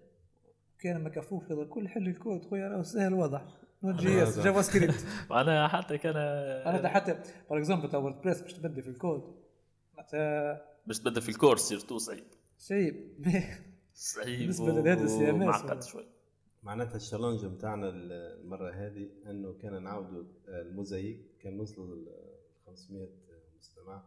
كان 0.80 1.02
ما 1.04 1.08
كفوش 1.08 1.44
هذا 1.44 1.64
كل 1.64 1.88
حل 1.88 2.08
الكود 2.08 2.44
خويا 2.44 2.68
راه 2.68 2.82
سهل 2.82 3.14
واضح. 3.14 3.44
نوت 3.82 4.00
جي 4.00 4.22
اس 4.22 4.38
جافا 4.38 4.62
سكريبت 4.62 5.06
معناها 5.30 5.68
حتى 5.68 5.98
كان 5.98 6.16
أنا 6.16 6.88
حتى 6.88 7.18
فور 7.48 7.58
اكزومبل 7.58 7.90
تاع 7.90 7.98
وورد 7.98 8.22
باش 8.22 8.52
تبدل 8.52 8.82
في 8.82 8.88
الكود. 8.88 9.47
باش 10.86 10.98
تبدل 10.98 11.22
في 11.22 11.28
الكورس 11.28 11.72
صعيب. 11.98 12.24
شيء 12.58 13.14
صعيب 13.94 14.38
بالنسبة 14.38 14.66
لهذا 14.66 15.02
ال 15.02 15.08
CMS 15.08 15.34
ومعقد 15.34 15.70
ولا؟ 15.70 15.80
شوي. 15.80 16.06
معناتها 16.62 16.96
ال 16.96 17.01
challenge 17.01 17.44
نتاعنا 17.44 17.88
المرة 17.88 18.70
هذه 18.70 19.10
إنه 19.26 19.52
كان 19.52 19.82
نعاودوا 19.82 20.24
الموزايك 20.48 21.20
كان 21.40 21.56
نوصلوا 21.56 21.96
ل 21.96 22.08
500 22.66 23.08
مستمع. 23.58 24.02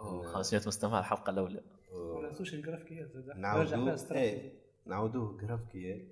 أوه، 0.00 0.26
500 0.26 0.62
مستمع 0.66 0.98
الحلقة 0.98 1.30
الأولى. 1.30 1.62
ولا 1.92 2.30
نسوش 2.30 2.54
الجرافيكيات 2.54 3.16
زاد. 3.16 3.36
نعاودوه 3.36 3.84
فيها 3.84 3.96
Strapi. 3.96 4.20
إيه 4.20 4.52
نعاودوه 4.86 5.36
جرافيكيات 5.36 6.02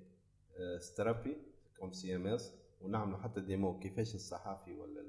آه، 0.57 0.77
Strapi 0.77 1.37
comme 1.79 1.91
CMS. 1.91 2.53
ونعملوا 2.81 3.17
حتى 3.17 3.41
démo 3.41 3.79
كيفاش 3.79 4.15
الصحافي 4.15 4.73
ولا 4.73 5.01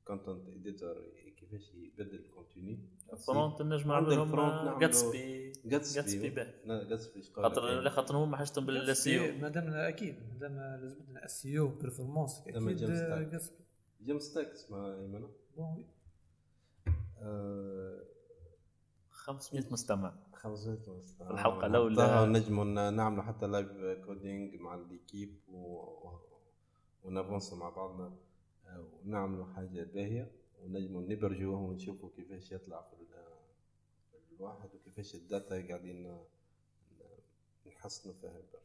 ال 0.00 0.06
content 0.06 0.48
editor 0.48 0.96
كيفاش 1.58 1.70
كيفاش 1.70 1.84
يبدل 2.00 2.14
ال 2.14 2.22
contenu 2.22 2.78
front 3.26 3.62
نجم 3.62 3.92
عندك 3.92 4.08
نعملهم 4.08 4.28
front 4.28 4.54
نعملوا 4.54 4.78
Gatsby 4.78 5.52
Gatsby 5.64 6.28
Gatsby 6.66 7.22
خاطر 7.22 7.80
لا 7.80 7.90
خاطر 7.90 8.16
هما 8.16 8.36
حاجتهم 8.36 8.66
بال 8.66 8.95
SEO 8.95 9.38
مادام 9.38 9.68
أكيد 9.68 10.16
مادام 10.32 10.56
لازم 10.82 11.16
SEO 11.16 11.46
performance 11.46 12.42
لما 12.46 12.70
أكيد. 12.70 13.30
Gatsby 13.30 13.64
JAMstack 14.02 14.46
اسمها 14.46 14.94
ايمن 14.94 15.28
bon 15.56 15.84
آه، 17.18 18.02
500 19.10 19.64
مستمع. 19.70 20.14
500 20.34 20.78
مستوى. 20.98 21.30
الحلقة 21.30 21.66
الأولى. 21.66 21.94
نحطها 21.94 22.26
نجموا 22.26 22.90
نعملوا 22.90 23.22
حتى 23.22 23.46
live 23.46 23.68
coding 24.06 24.54
مع 24.60 24.74
l'équipe 24.74 25.38
و... 25.48 25.78
ونافونسوا 27.04 27.58
مع 27.58 27.68
بعضنا. 27.68 28.16
آه، 28.66 28.88
ونعملوا 29.04 29.44
حاجة 29.44 29.84
باهية. 29.94 30.30
ونجموا 30.62 31.02
نبرجوه 31.02 31.60
ونشوفوا 31.60 32.08
كيفاش 32.16 32.52
يطلع 32.52 32.82
في 32.82 32.92
ال- 33.02 33.08
في 34.28 34.32
الواحد 34.36 34.68
وكيفاش 34.74 35.14
الداتا 35.14 35.68
قاعدين 35.68 36.18
نحسنوا 37.66 38.14
فيها 38.20 38.32
برشا. 38.32 38.64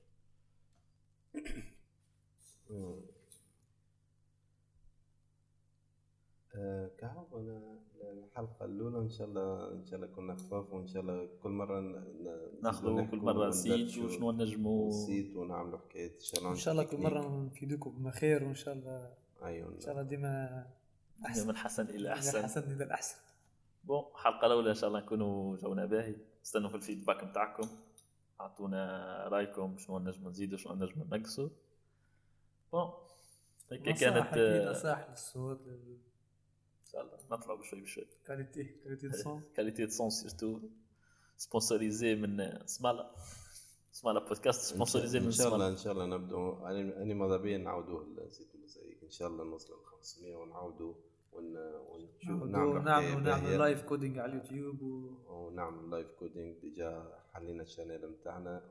آه، 6.56 6.90
كهو 6.98 7.40
أنا 7.40 7.80
الحلقة 8.04 8.66
الأولى 8.66 8.98
إن 9.00 9.10
شاء 9.10 9.28
الله 9.28 9.72
إن 9.72 9.86
شاء 9.86 9.96
الله 10.00 10.08
كنا 10.16 10.36
خفاف 10.36 10.74
وإن 10.74 10.88
شاء 10.88 11.02
الله 11.02 11.30
كل 11.44 11.50
مرة 11.50 11.80
ن- 11.80 11.92
ن- 12.24 12.64
ناخذوا 12.64 13.06
كل 13.06 13.18
مرة 13.18 13.48
نسيت 13.50 13.72
وندردشوا 13.72 14.06
وشنو 14.06 14.32
نجموا 14.32 14.90
نسيت 14.90 15.36
ونعملوا 15.36 15.78
حكاية 15.80 16.12
إن 16.46 16.56
شاء 16.56 16.72
الله 16.74 16.84
كل 16.84 16.98
مرة 16.98 17.46
نفيدوكم 17.46 17.90
بما 17.92 18.12
خير 18.12 18.44
وإن 18.44 18.56
شاء 18.56 18.74
الله 18.74 19.14
أيوة. 19.44 19.76
إن 19.76 19.80
شاء 19.80 19.92
الله 19.92 20.04
ديما 20.04 20.66
أحسن. 21.26 21.48
من 21.48 21.58
حسن 21.58 21.86
إلى 21.86 22.14
أحسن. 22.14 22.40
احسن 22.40 22.62
إلى 22.72 22.84
الأحسن. 22.84 23.16
bon 23.84 24.06
الحلقة 24.16 24.48
الأولى 24.48 24.70
إن 24.70 24.76
شاء 24.76 24.88
الله 24.88 25.00
نكونوا 25.00 25.58
جونا 25.58 25.86
باهي. 25.86 26.16
استنوا 26.46 26.70
في 26.70 26.76
ال 26.76 26.81
feedback 26.81 27.24
نتاعكم 27.24 27.68
أعطونا 28.42 29.28
رأيكم 29.28 29.78
شنو 29.78 30.00
نجموا 30.00 30.32
نزيدوا 30.32 30.58
شنو 30.58 30.74
نجموا 30.74 31.06
نقصوا 31.18 31.50
bon 32.74 32.92
هيك 33.72 33.98
كانت 34.00 34.38
نصائح 34.70 35.10
للصوت 35.10 35.60
ان 35.68 36.92
شاء 36.92 37.02
الله 37.02 37.18
نطلعوا 37.32 37.60
بشوي 37.60 37.82
بشوي. 37.82 38.06
لل 38.20 38.30
qualité 38.30 38.64
qualité 38.64 39.08
الصوت 39.08 39.44
qualité 39.56 39.86
du 39.86 39.92
son 39.92 40.10
surtout 40.10 40.60
sponsorisé 41.38 42.16
من 42.16 42.60
سمالا 42.66 43.12
سمالا 43.92 44.20
بودكاست 44.20 44.62
sponsorisé 44.62 45.20
من 45.20 45.26
إن 45.26 45.32
شاء 45.32 45.48
الله 45.48 45.58
سمالا 45.58 45.72
إن 45.72 45.78
شاء 45.78 45.94
الله 45.94 46.06
نبدو 46.06 46.66
أنا 46.66 47.02
أنا 47.02 47.14
ماذا 47.14 47.38
بيا؟ 47.38 47.58
نعاودوه. 47.58 48.08
إن 49.04 49.10
شاء 49.10 49.28
الله 49.28 49.44
نوصل 49.44 49.74
ل 49.74 49.86
500 49.86 50.36
ونعاودوا 50.36 50.94
ون 51.34 51.58
ونشوف 51.90 52.44
نعملوا 52.44 52.80
حكاية 52.80 52.94
نعملوا 52.94 53.20
باهية. 53.20 53.42
نعملوا 53.42 53.58
live 53.58 53.84
coding 53.84 54.20
على 54.20 54.32
اليوتيوب 54.32 54.82
و... 54.82 55.10
ونعمل 55.28 55.90
live 55.90 56.08
coding 56.20 56.60
déjà 56.62 57.20
حلينا 57.34 57.64
ال 57.64 57.70
channel 57.70 58.12
نتاعنا 58.12 58.62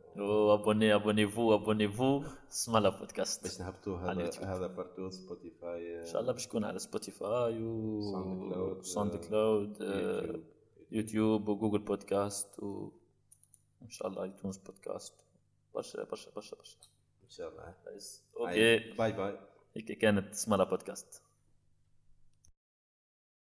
abonnez 0.55 0.94
abonnez-vous 0.94 1.55
abonnez-vous. 1.55 2.23
سمالا 2.49 2.88
باش 2.88 2.99
بودكاست 2.99 3.61
نهبطوا 3.61 3.99
على 3.99 4.11
هذا 4.11 4.21
اليوتيوب. 4.21 4.44
هذا 4.44 4.66
partout 4.66 5.11
Spotify 5.11 6.01
إن 6.01 6.07
شاء 6.07 6.21
الله 6.21 6.33
باش 6.33 6.47
يكون 6.47 6.64
على 6.64 6.79
Spotify 6.79 7.62
و 7.62 8.03
SoundCloud، 8.03 8.83
SoundCloud 8.83 9.81
YouTube. 9.81 10.44
YouTube 10.90 11.49
و 11.49 11.53
Google 11.53 11.79
Podcast 11.79 12.61
و 12.61 12.90
إن 13.83 13.90
شاء 13.90 14.09
الله 14.09 14.23
iTunes 14.23 14.57
Podcast 14.59 15.14
برشا 15.75 16.05
برشا 16.05 16.31
برشا 16.37 16.57
برشا. 16.57 16.77
إن 17.25 17.29
شاء 17.29 17.49
الله. 17.49 17.75
OK. 18.40 18.92
bye 18.99 19.12
bye 19.12 19.38
هيك 19.77 19.92
كانت 19.99 20.35
سمالا 20.35 20.64
بودكاست 20.64 21.23